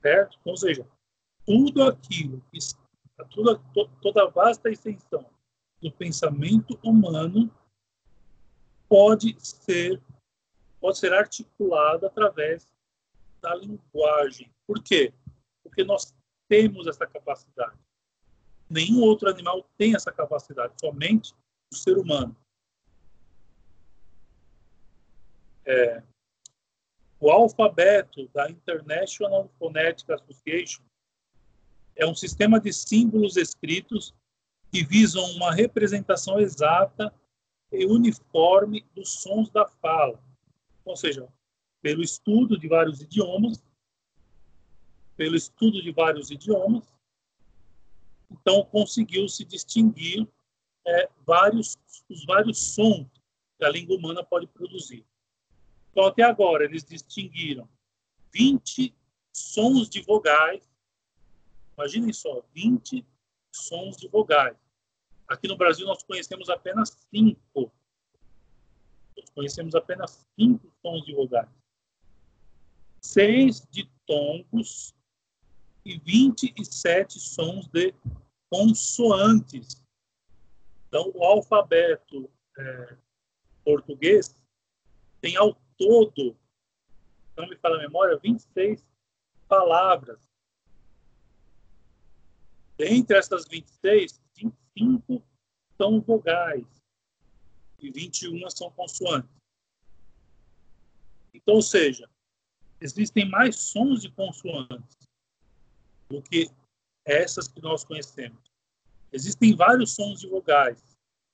[0.00, 0.38] Certo?
[0.44, 0.86] Ou seja,
[1.46, 2.42] tudo aquilo,
[3.30, 3.60] tudo,
[4.00, 5.28] toda a vasta extensão
[5.80, 7.50] do pensamento humano
[8.88, 10.00] pode ser
[10.80, 12.66] pode ser articulada através
[13.40, 14.52] da linguagem.
[14.66, 15.14] Por quê?
[15.62, 16.12] Porque nós
[16.48, 17.78] temos essa capacidade.
[18.68, 21.32] Nenhum outro animal tem essa capacidade, somente
[21.72, 22.36] o ser humano.
[25.64, 26.02] É,
[27.20, 30.82] o alfabeto da International Phonetic Association
[31.94, 34.14] é um sistema de símbolos escritos
[34.72, 37.14] que visam uma representação exata
[37.70, 40.22] e uniforme dos sons da fala.
[40.84, 41.28] Ou seja,
[41.80, 43.62] pelo estudo de vários idiomas,
[45.16, 46.84] pelo estudo de vários idiomas,
[48.30, 50.26] então conseguiu se distinguir
[50.86, 51.76] é, vários
[52.08, 53.06] os vários sons
[53.58, 55.04] que a língua humana pode produzir.
[55.92, 57.68] Então, até agora, eles distinguiram
[58.32, 58.94] 20
[59.32, 60.66] sons de vogais.
[61.76, 63.06] Imaginem só, 20
[63.54, 64.56] sons de vogais.
[65.28, 67.70] Aqui no Brasil, nós conhecemos apenas cinco.
[69.16, 71.48] Nós conhecemos apenas cinco sons de vogais.
[73.00, 74.94] Seis de tongos
[75.84, 77.94] e 27 sons de
[78.48, 79.82] consoantes.
[80.88, 82.96] Então, o alfabeto é,
[83.64, 84.34] português
[85.20, 86.36] tem ao todo,
[87.36, 88.84] não me fala a memória, 26
[89.48, 90.20] palavras.
[92.76, 95.22] Dentre essas 26, 25
[95.76, 96.66] são vogais
[97.78, 99.30] e 21 são consoantes.
[101.34, 102.08] Então, ou seja,
[102.80, 105.08] existem mais sons de consoantes
[106.08, 106.50] do que
[107.04, 108.40] essas que nós conhecemos.
[109.12, 110.82] Existem vários sons de vogais,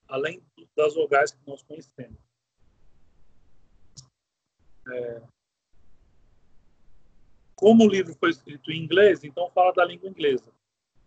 [0.08, 0.42] além
[0.76, 2.27] das vogais que nós conhecemos.
[4.90, 5.22] É,
[7.54, 10.52] como o livro foi escrito em inglês, então fala da língua inglesa.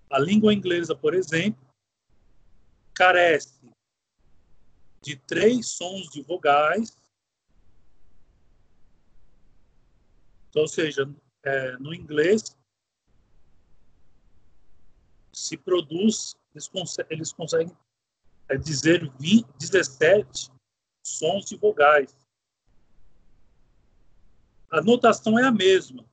[0.09, 1.65] A língua inglesa, por exemplo,
[2.93, 3.71] carece
[5.01, 6.97] de três sons de vogais,
[10.49, 11.09] então, ou seja,
[11.43, 12.55] é, no inglês
[15.34, 17.77] se produz, eles, conseguem, eles conseguem
[18.49, 20.51] é, dizer 20, 17
[21.01, 22.13] sons de vogais.
[24.72, 26.05] A notação é a mesma,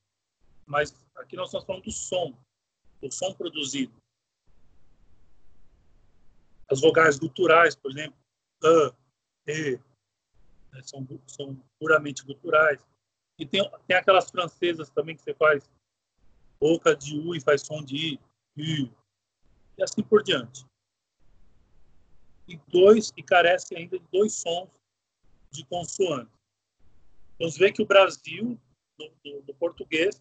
[0.66, 2.36] mas aqui nós estamos falando do som,
[3.00, 3.94] do som produzido.
[6.68, 8.18] As vogais guturais, por exemplo,
[8.64, 8.94] a,
[9.46, 9.78] e,
[10.72, 12.84] né, são, são puramente guturais.
[13.38, 15.70] E tem, tem aquelas francesas também que você faz
[16.60, 18.20] boca de U e faz som de I,
[18.56, 18.92] I
[19.78, 20.66] e assim por diante.
[22.48, 24.68] E dois, e carece ainda de dois sons
[25.52, 26.37] de consoante.
[27.38, 28.58] Vamos ver que o Brasil,
[28.98, 30.20] no, no, no português,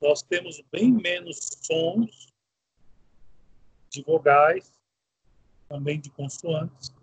[0.00, 2.28] nós temos bem menos sons
[3.90, 4.72] de vogais,
[5.68, 6.94] também de consoantes,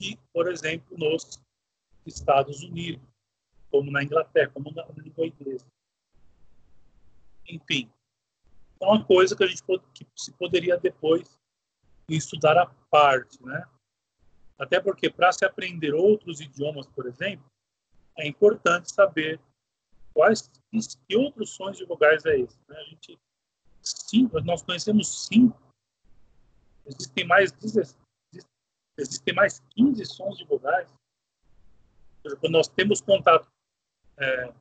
[0.00, 1.40] e, por exemplo, nos
[2.06, 3.06] Estados Unidos,
[3.70, 5.66] como na Inglaterra, como na língua inglesa.
[7.46, 7.90] Enfim,
[8.80, 9.62] é uma coisa que a gente
[9.94, 11.38] que se poderia depois
[12.08, 13.64] estudar à parte, né?
[14.58, 17.44] Até porque para se aprender outros idiomas, por exemplo,
[18.18, 19.40] é importante saber
[20.12, 20.50] quais
[21.08, 22.58] que outros sons de vogais é esse.
[22.68, 22.76] Né?
[22.76, 23.18] A gente
[23.82, 25.58] cinco, nós conhecemos cinco.
[26.84, 27.52] Existem mais
[28.98, 30.92] existem mais 15 sons de vogais.
[32.40, 33.48] Quando nós temos contato,
[34.16, 34.52] é,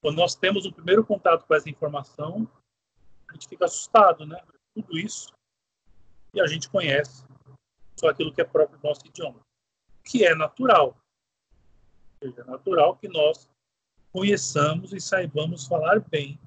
[0.00, 2.50] quando nós temos o primeiro contato com essa informação,
[3.28, 4.40] a gente fica assustado, né?
[4.74, 5.32] Tudo isso
[6.32, 7.24] e a gente conhece
[7.98, 9.40] só aquilo que é próprio do nosso idioma,
[10.04, 10.96] que é natural
[12.22, 13.48] seja, natural que nós
[14.12, 16.38] conheçamos e saibamos falar bem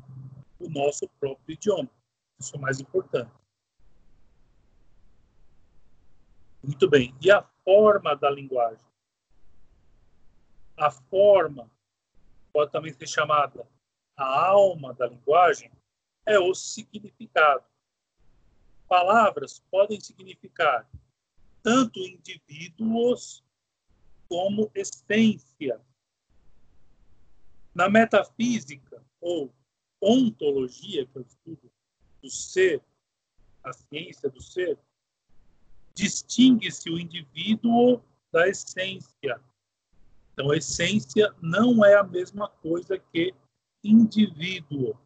[0.59, 1.89] o nosso próprio idioma.
[2.39, 3.31] Isso é mais importante.
[6.63, 7.15] Muito bem.
[7.21, 8.85] E a forma da linguagem?
[10.77, 11.69] A forma
[12.51, 13.67] pode também ser chamada
[14.15, 15.71] a alma da linguagem,
[16.25, 17.63] é o significado.
[18.87, 20.87] Palavras podem significar
[21.63, 23.43] tanto indivíduos
[24.31, 25.81] como essência.
[27.75, 29.53] Na metafísica, ou
[30.01, 31.71] ontologia, que é o estudo
[32.23, 32.81] do ser,
[33.61, 34.79] a ciência do ser,
[35.93, 38.01] distingue-se o indivíduo
[38.31, 39.41] da essência.
[40.31, 43.35] Então, essência não é a mesma coisa que
[43.83, 44.97] indivíduo.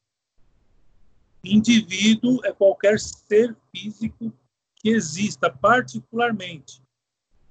[1.44, 4.32] Indivíduo é qualquer ser físico
[4.76, 6.85] que exista particularmente.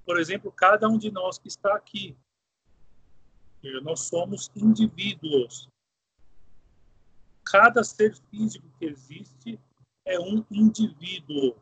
[0.05, 2.15] Por exemplo, cada um de nós que está aqui.
[3.81, 5.67] Nós somos indivíduos.
[7.43, 9.59] Cada ser físico que existe
[10.05, 11.55] é um indivíduo.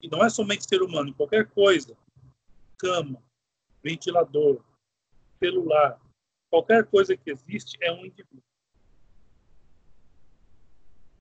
[0.00, 1.96] E não é somente ser humano, qualquer coisa.
[2.78, 3.22] Cama,
[3.82, 4.62] ventilador,
[5.38, 5.98] celular,
[6.50, 8.42] qualquer coisa que existe é um indivíduo.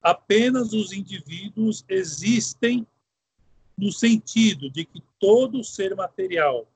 [0.01, 2.85] Apenas os indivíduos existem
[3.77, 6.67] no sentido de que todo ser material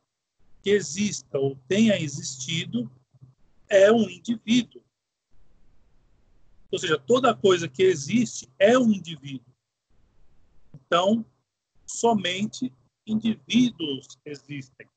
[0.61, 2.91] que exista ou tenha existido
[3.69, 4.83] é um indivíduo.
[6.71, 9.53] Ou seja, toda coisa que existe é um indivíduo.
[10.73, 11.25] Então,
[11.85, 12.73] somente
[13.05, 14.87] indivíduos existem.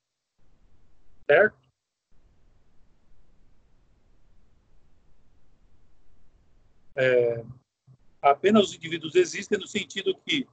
[1.31, 1.71] Certo?
[6.97, 7.45] É,
[8.21, 10.47] apenas os indivíduos existem no sentido que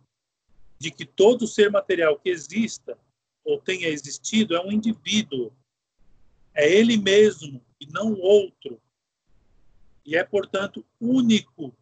[0.80, 2.98] de que todo ser material que exista
[3.44, 5.52] ou tenha existido é um indivíduo.
[6.54, 8.82] É ele mesmo e não outro.
[10.06, 11.76] E é, portanto, único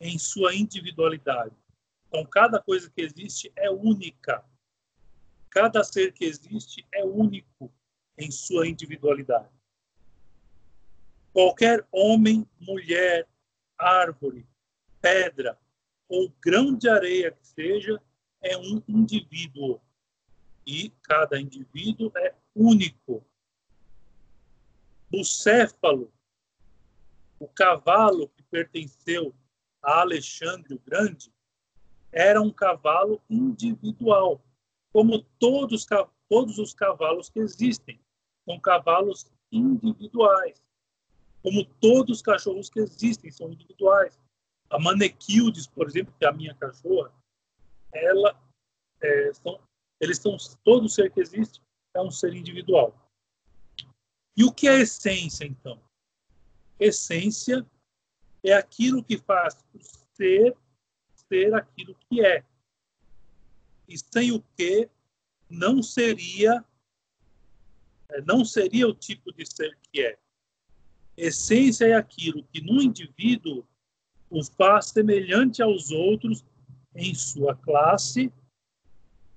[0.00, 1.54] em sua individualidade.
[2.08, 4.44] Então, cada coisa que existe é única.
[5.50, 7.72] Cada ser que existe é único
[8.16, 9.48] em sua individualidade.
[11.32, 13.28] Qualquer homem, mulher,
[13.76, 14.46] árvore,
[15.00, 15.58] pedra
[16.08, 18.00] ou grão de areia que seja,
[18.44, 19.80] é um indivíduo.
[20.66, 23.24] E cada indivíduo é único.
[25.12, 26.12] O céfalo,
[27.38, 29.34] o cavalo que pertenceu
[29.82, 31.32] a Alexandre o Grande,
[32.12, 34.42] era um cavalo individual,
[34.92, 35.86] como todos,
[36.28, 38.00] todos os cavalos que existem.
[38.44, 40.62] São cavalos individuais.
[41.42, 44.18] Como todos os cachorros que existem são individuais.
[44.70, 47.12] A Manequildes, por exemplo, que é a minha cachorra,
[47.94, 48.40] ela
[49.00, 49.60] é, são,
[50.00, 51.62] eles são todo ser que existe
[51.94, 52.92] é um ser individual.
[54.36, 55.80] E o que é essência então?
[56.78, 57.64] Essência
[58.42, 59.78] é aquilo que faz o
[60.16, 60.56] ser
[61.28, 62.44] ser aquilo que é.
[63.88, 64.88] E sem o que
[65.48, 66.64] não seria
[68.10, 70.18] é, não seria o tipo de ser que é.
[71.16, 73.66] Essência é aquilo que no indivíduo
[74.28, 76.44] o faz semelhante aos outros
[76.94, 78.32] em sua classe,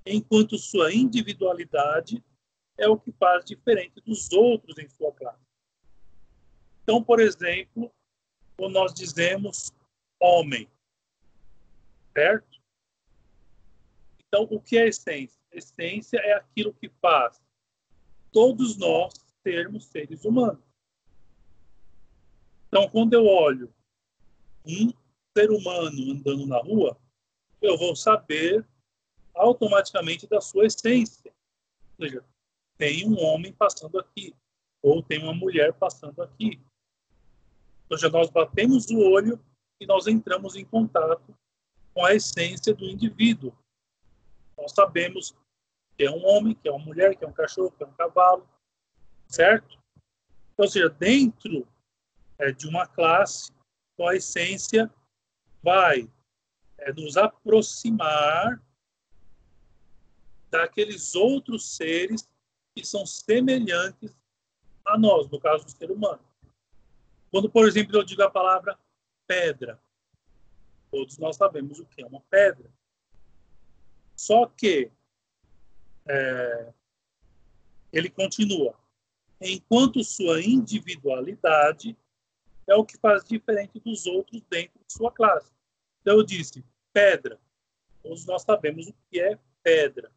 [0.05, 2.23] enquanto sua individualidade
[2.77, 5.45] é o que faz diferente dos outros em sua classe.
[6.83, 7.91] Então, por exemplo,
[8.55, 9.71] quando nós dizemos
[10.19, 10.69] homem,
[12.15, 12.61] certo?
[14.27, 15.39] Então, o que é essência?
[15.51, 17.41] Essência é aquilo que faz
[18.31, 20.63] todos nós sermos seres humanos.
[22.67, 23.73] Então, quando eu olho
[24.65, 24.91] um
[25.35, 26.99] ser humano andando na rua,
[27.67, 28.65] eu vou saber
[29.33, 31.33] automaticamente da sua essência.
[31.97, 32.23] Ou seja,
[32.77, 34.35] tem um homem passando aqui,
[34.81, 36.61] ou tem uma mulher passando aqui.
[37.89, 39.39] Ou seja, nós batemos o olho
[39.79, 41.35] e nós entramos em contato
[41.93, 43.55] com a essência do indivíduo.
[44.57, 45.35] Nós sabemos
[45.97, 47.93] que é um homem, que é uma mulher, que é um cachorro, que é um
[47.93, 48.47] cavalo,
[49.27, 49.77] certo?
[50.57, 51.67] Ou seja, dentro
[52.37, 53.51] é, de uma classe,
[53.99, 54.91] a essência
[55.63, 56.07] vai
[56.79, 58.61] é nos aproximar
[60.49, 62.29] daqueles outros seres
[62.75, 64.15] que são semelhantes
[64.85, 66.23] a nós, no caso do ser humano.
[67.31, 68.79] Quando, por exemplo, eu digo a palavra
[69.25, 69.81] pedra,
[70.89, 72.71] todos nós sabemos o que é uma pedra.
[74.15, 74.91] Só que
[76.07, 76.73] é,
[77.91, 78.75] ele continua.
[79.39, 81.97] Enquanto sua individualidade
[82.65, 85.51] é o que faz diferente dos outros dentro de sua classe.
[86.07, 87.37] Então eu disse, pedra.
[88.01, 90.09] Todos nós sabemos o que é pedra.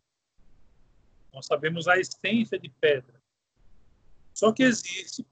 [1.32, 3.20] Nós sabemos a essência de pedra.
[4.32, 5.26] Só que existe,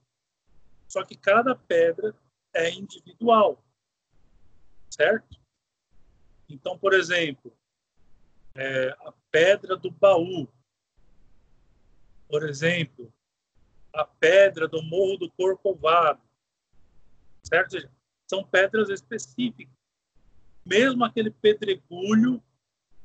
[0.89, 2.13] só que cada pedra
[2.53, 3.65] é individual,
[4.91, 5.41] certo?
[6.49, 7.57] Então, por exemplo,
[8.57, 10.49] é, a pedra do baú,
[12.29, 13.15] por exemplo,
[13.95, 16.29] a pedra do Morro do Corcovado,
[17.45, 17.77] certo?
[18.27, 19.78] São pedras específicas
[20.69, 22.43] mesmo aquele pedregulho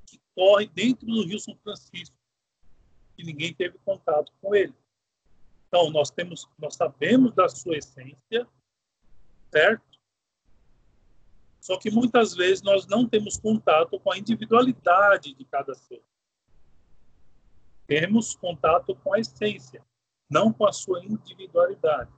[0.06, 2.16] que corre dentro do Rio São Francisco,
[3.16, 4.74] que ninguém teve contato com ele.
[5.68, 8.48] Então, nós temos, nós sabemos da sua essência,
[9.52, 9.94] certo?
[11.62, 16.04] Só que muitas vezes nós não temos contato com a individualidade de cada ser.
[17.88, 19.84] Temos contato com a essência,
[20.30, 22.12] não com a sua individualidade.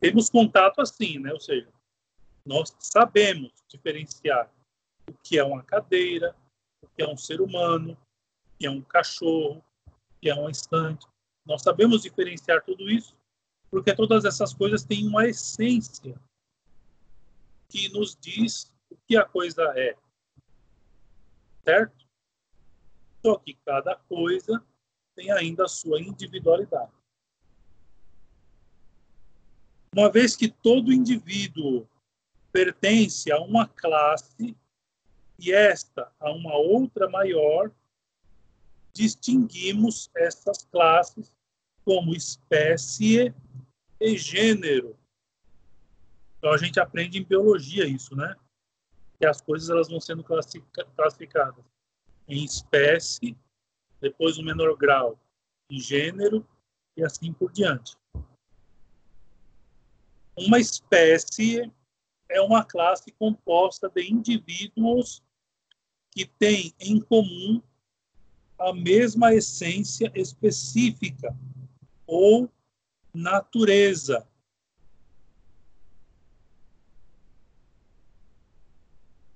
[0.00, 1.32] Temos contato assim, né?
[1.32, 1.70] Ou seja,
[2.44, 4.50] nós sabemos diferenciar
[5.10, 6.36] o que é uma cadeira,
[6.82, 10.50] o que é um ser humano, o que é um cachorro, o que é uma
[10.50, 11.06] estante.
[11.44, 13.16] Nós sabemos diferenciar tudo isso
[13.70, 16.20] porque todas essas coisas têm uma essência
[17.68, 19.96] que nos diz o que a coisa é.
[21.64, 22.06] Certo?
[23.24, 24.64] Só que cada coisa
[25.14, 26.92] tem ainda a sua individualidade.
[29.94, 31.86] Uma vez que todo indivíduo
[32.52, 34.56] pertence a uma classe
[35.40, 37.70] e esta a uma outra maior,
[38.92, 41.32] distinguimos essas classes
[41.84, 43.34] como espécie
[43.98, 44.96] e gênero.
[46.38, 48.36] Então a gente aprende em biologia isso, né?
[49.18, 51.64] Que as coisas elas vão sendo classificadas
[52.28, 53.36] em espécie,
[54.00, 55.18] depois o menor grau
[55.70, 56.46] em gênero
[56.96, 57.96] e assim por diante.
[60.36, 61.70] Uma espécie
[62.28, 65.22] é uma classe composta de indivíduos
[66.20, 67.62] que têm em comum
[68.58, 71.34] a mesma essência específica
[72.06, 72.52] ou
[73.14, 74.28] natureza.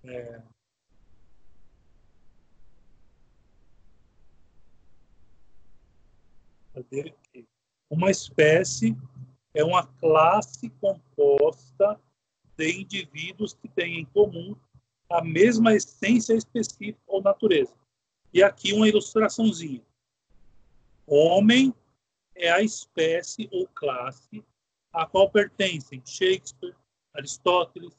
[0.04, 0.42] É.
[7.88, 8.94] Uma espécie
[9.54, 11.98] é uma classe composta
[12.58, 14.54] de indivíduos que têm em comum
[15.10, 17.74] a mesma essência específica ou natureza.
[18.32, 19.82] E aqui uma ilustraçãozinha.
[21.06, 21.74] Homem
[22.34, 24.44] é a espécie ou classe
[24.92, 26.74] a qual pertencem Shakespeare,
[27.12, 27.96] Aristóteles,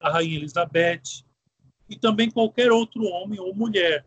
[0.00, 1.24] a Rainha Elizabeth
[1.88, 4.04] e também qualquer outro homem ou mulher,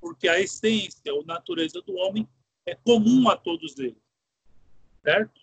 [0.00, 2.28] porque a essência ou natureza do homem
[2.66, 4.02] é comum a todos eles,
[5.02, 5.40] certo?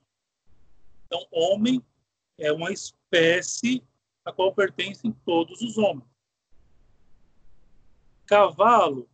[1.05, 1.81] Então, homem
[2.37, 3.83] é uma espécie
[4.27, 6.03] a qual pertencem todos os homens.
[8.25, 9.09] Cavalo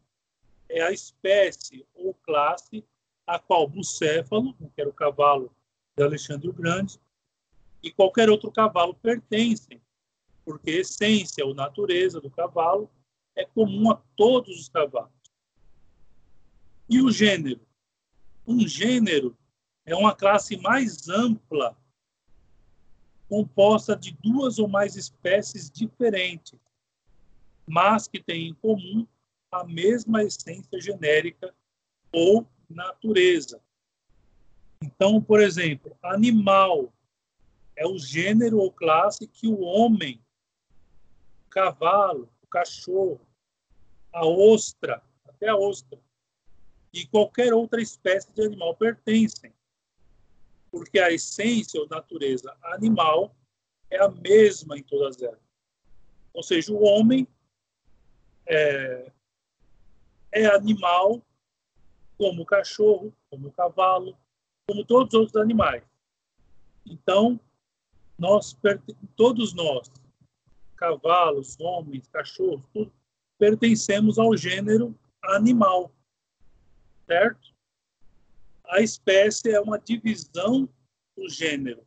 [0.67, 2.83] é a espécie ou classe
[3.27, 5.55] a qual Bucéfalo, que era o cavalo
[5.95, 6.99] de Alexandre o Grande,
[7.83, 9.79] e qualquer outro cavalo pertencem,
[10.43, 12.89] porque a essência ou natureza do cavalo
[13.35, 15.13] é comum a todos os cavalos.
[16.89, 17.61] E o gênero?
[18.47, 19.37] Um gênero
[19.85, 21.77] é uma classe mais ampla,
[23.33, 26.59] composta de duas ou mais espécies diferentes,
[27.65, 29.07] mas que têm em comum
[29.51, 31.51] a mesma essência genérica
[32.11, 33.59] ou natureza.
[34.83, 36.93] Então, por exemplo, animal
[37.75, 40.23] é o gênero ou classe que o homem,
[41.47, 43.27] o cavalo, o cachorro,
[44.11, 45.99] a ostra, até a ostra,
[46.93, 49.51] e qualquer outra espécie de animal pertencem.
[50.73, 53.35] Porque a essência ou natureza animal
[53.91, 55.39] é a mesma em todas elas.
[56.33, 57.27] Ou seja, o homem
[58.47, 59.11] é,
[60.31, 61.21] é animal
[62.17, 64.17] como o cachorro, como o cavalo,
[64.67, 65.83] como todos os outros animais.
[66.87, 67.39] Então,
[68.17, 68.57] nós
[69.15, 69.91] todos nós,
[70.75, 72.91] cavalos, homens, cachorros, tudo,
[73.37, 75.91] pertencemos ao gênero animal,
[77.05, 77.52] certo?
[78.73, 80.67] A espécie é uma divisão
[81.15, 81.85] do gênero.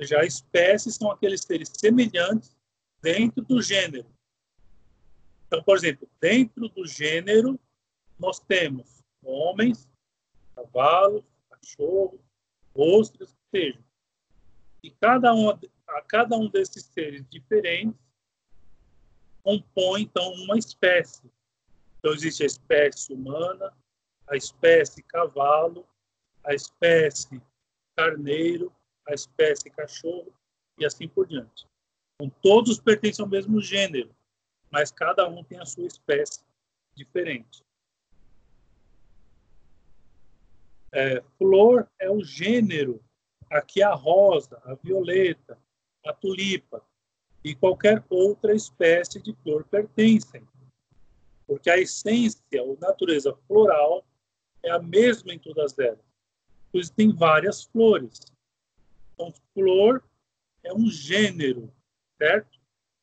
[0.00, 2.56] Já espécies são aqueles seres semelhantes
[3.00, 4.10] dentro do gênero.
[5.46, 7.60] Então, por exemplo, dentro do gênero
[8.18, 9.88] nós temos homens,
[10.56, 12.20] cavalos, cachorros,
[12.74, 13.84] ostras, que sejam.
[14.82, 18.00] E cada um, a cada um desses seres diferentes
[19.44, 21.30] compõe, então, uma espécie.
[22.00, 23.72] Então, existe a espécie humana,
[24.28, 25.86] a espécie cavalo,
[26.44, 27.40] a espécie
[27.96, 28.72] carneiro,
[29.08, 30.32] a espécie cachorro
[30.78, 31.66] e assim por diante.
[32.14, 34.14] Então, todos pertencem ao mesmo gênero,
[34.70, 36.40] mas cada um tem a sua espécie
[36.94, 37.64] diferente.
[40.92, 43.02] É, flor é o gênero.
[43.50, 45.58] Aqui a rosa, a violeta,
[46.04, 46.82] a tulipa
[47.44, 50.46] e qualquer outra espécie de flor pertencem.
[51.46, 54.04] Porque a essência ou natureza floral
[54.66, 56.04] é a mesma em todas elas.
[56.72, 58.20] Pois tem várias flores.
[59.14, 60.04] Então, flor
[60.62, 61.72] é um gênero,
[62.18, 62.58] certo?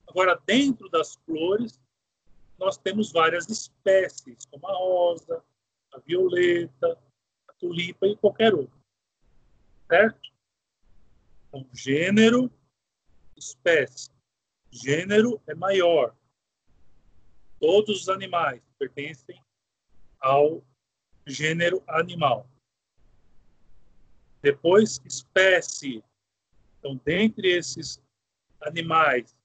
[0.06, 1.80] Agora, dentro das flores,
[2.60, 5.44] nós temos várias espécies, como a rosa,
[5.94, 7.02] a violeta,
[7.58, 8.78] tulipa e qualquer outro.
[9.88, 10.34] Certo?
[11.48, 12.52] Então, gênero,
[13.38, 14.12] espécie.
[14.70, 16.16] Gênero é maior.
[17.60, 19.42] Todos os animais pertencem
[20.20, 20.62] ao
[21.26, 22.48] gênero animal.
[24.42, 26.04] Depois, espécie.
[26.80, 28.02] Então, dentre esses
[28.62, 29.36] animais,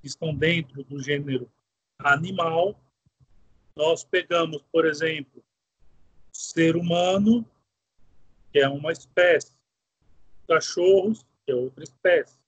[0.00, 1.50] que estão dentro do gênero
[1.98, 2.78] animal.
[3.76, 5.44] Nós pegamos, por exemplo,
[6.32, 7.46] ser humano,
[8.52, 9.52] que é uma espécie,
[10.48, 12.38] cachorros, que é outra espécie,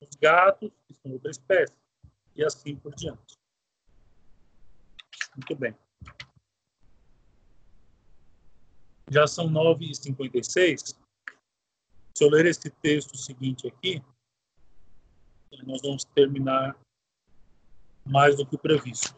[0.00, 1.74] os gatos, que são outra espécie,
[2.34, 3.38] e assim por diante.
[5.36, 5.74] Muito bem.
[9.10, 10.96] Já são 9h56.
[12.16, 14.00] Se eu ler esse texto seguinte aqui,
[15.64, 16.78] nós vamos terminar
[18.06, 19.14] mais do que o previsto.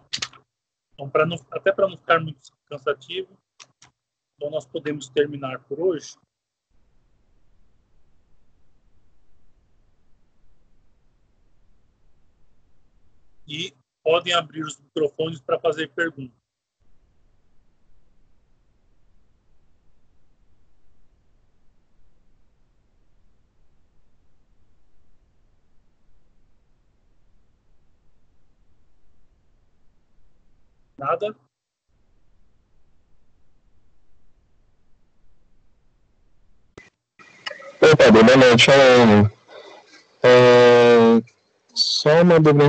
[0.95, 3.36] Então, para até para não ficar muito cansativo,
[4.36, 6.16] então nós podemos terminar por hoje.
[13.47, 16.41] E podem abrir os microfones para fazer perguntas.
[31.03, 31.34] Nada?
[37.80, 38.70] Oi, Padre, boa noite.
[40.22, 41.20] É,
[41.74, 42.64] só uma dúvida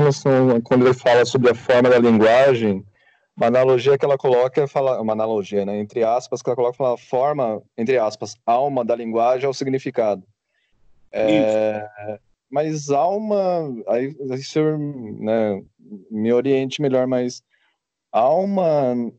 [0.64, 2.84] quando ele fala sobre a forma da linguagem,
[3.38, 6.76] uma analogia que ela coloca é falar, uma analogia, né, entre aspas, que ela coloca
[6.76, 10.24] fala forma, entre aspas, alma da linguagem é o significado.
[11.12, 11.88] É,
[12.50, 15.62] mas alma, aí, aí o senhor né,
[16.10, 17.44] me oriente melhor, mas
[18.14, 19.11] alma,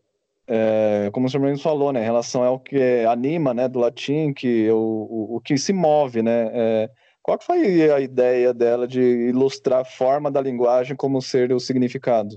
[0.46, 4.32] é, como o senhor mesmo falou, né, em relação ao que anima, né, do latim,
[4.32, 6.90] que o, o, o que se move, né, é,
[7.24, 11.58] qual que foi a ideia dela de ilustrar a forma da linguagem como ser o
[11.58, 12.36] significado?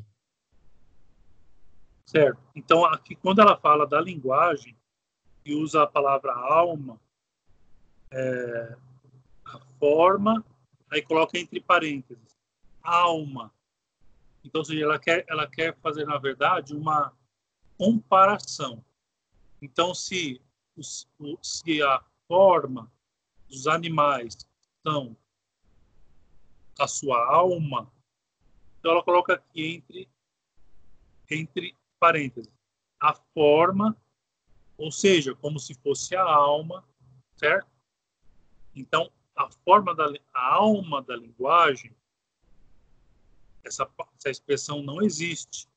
[2.06, 2.40] Certo.
[2.56, 4.78] Então, aqui, quando ela fala da linguagem
[5.46, 6.98] e usa a palavra alma,
[8.10, 8.76] é,
[9.46, 10.42] a forma,
[10.90, 12.38] aí coloca entre parênteses,
[12.82, 13.52] alma.
[14.48, 17.14] Então, seja, ela quer, ela quer fazer, na verdade, uma
[17.78, 18.84] comparação.
[19.62, 20.42] Então, se,
[21.42, 22.90] se a forma
[23.50, 24.38] dos animais
[24.86, 25.18] são
[26.80, 27.92] a sua alma,
[28.80, 30.10] então ela coloca aqui entre,
[31.30, 32.50] entre parênteses
[33.00, 33.98] a forma,
[34.78, 36.88] ou seja, como se fosse a alma,
[37.36, 37.68] certo?
[38.74, 41.94] Então, a forma da a alma da linguagem
[43.68, 45.68] essa, essa expressão não existe.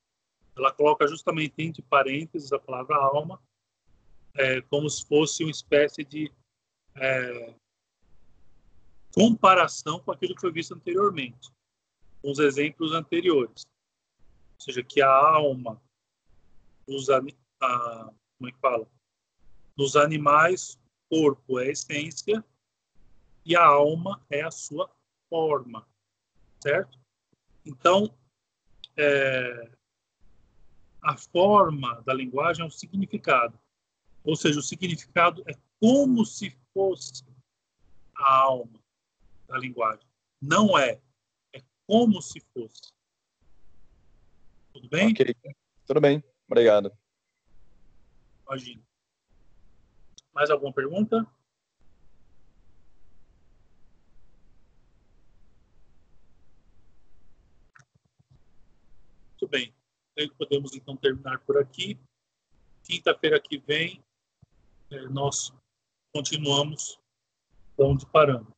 [0.56, 3.40] Ela coloca justamente entre parênteses a palavra alma,
[4.34, 6.32] é, como se fosse uma espécie de
[6.96, 7.54] é,
[9.14, 11.50] comparação com aquilo que foi visto anteriormente,
[12.22, 13.64] com os exemplos anteriores.
[14.58, 15.80] Ou seja, que a alma
[16.86, 18.86] dos, a, como é que fala?
[19.80, 20.78] dos animais,
[21.08, 22.44] corpo é a essência
[23.46, 24.90] e a alma é a sua
[25.30, 25.88] forma,
[26.62, 26.99] certo?
[27.64, 28.14] Então,
[28.96, 29.70] é,
[31.02, 33.58] a forma da linguagem é o significado.
[34.24, 37.24] Ou seja, o significado é como se fosse
[38.14, 38.80] a alma
[39.48, 40.06] da linguagem.
[40.40, 41.00] Não é.
[41.54, 42.92] É como se fosse.
[44.72, 45.10] Tudo bem?
[45.10, 45.34] Ok.
[45.86, 46.22] Tudo bem.
[46.46, 46.92] Obrigado.
[48.46, 48.82] Imagina.
[50.32, 51.26] Mais alguma pergunta?
[59.40, 59.74] Muito bem.
[60.36, 61.98] Podemos então terminar por aqui.
[62.84, 64.04] Quinta-feira que vem,
[64.90, 65.50] é, nós
[66.14, 67.00] continuamos
[67.78, 68.52] onde paramos.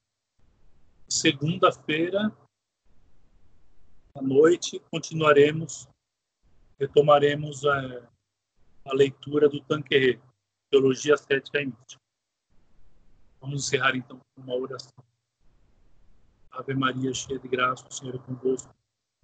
[1.09, 2.37] Segunda-feira,
[4.13, 5.87] à noite, continuaremos,
[6.81, 8.09] retomaremos a, é,
[8.87, 10.21] a leitura do Tanquerê,
[10.69, 12.03] Teologia Cética e Mística.
[13.41, 15.05] Vamos encerrar então com uma oração.
[16.51, 18.82] Ave Maria, cheia de graça, o Senhor é convosco.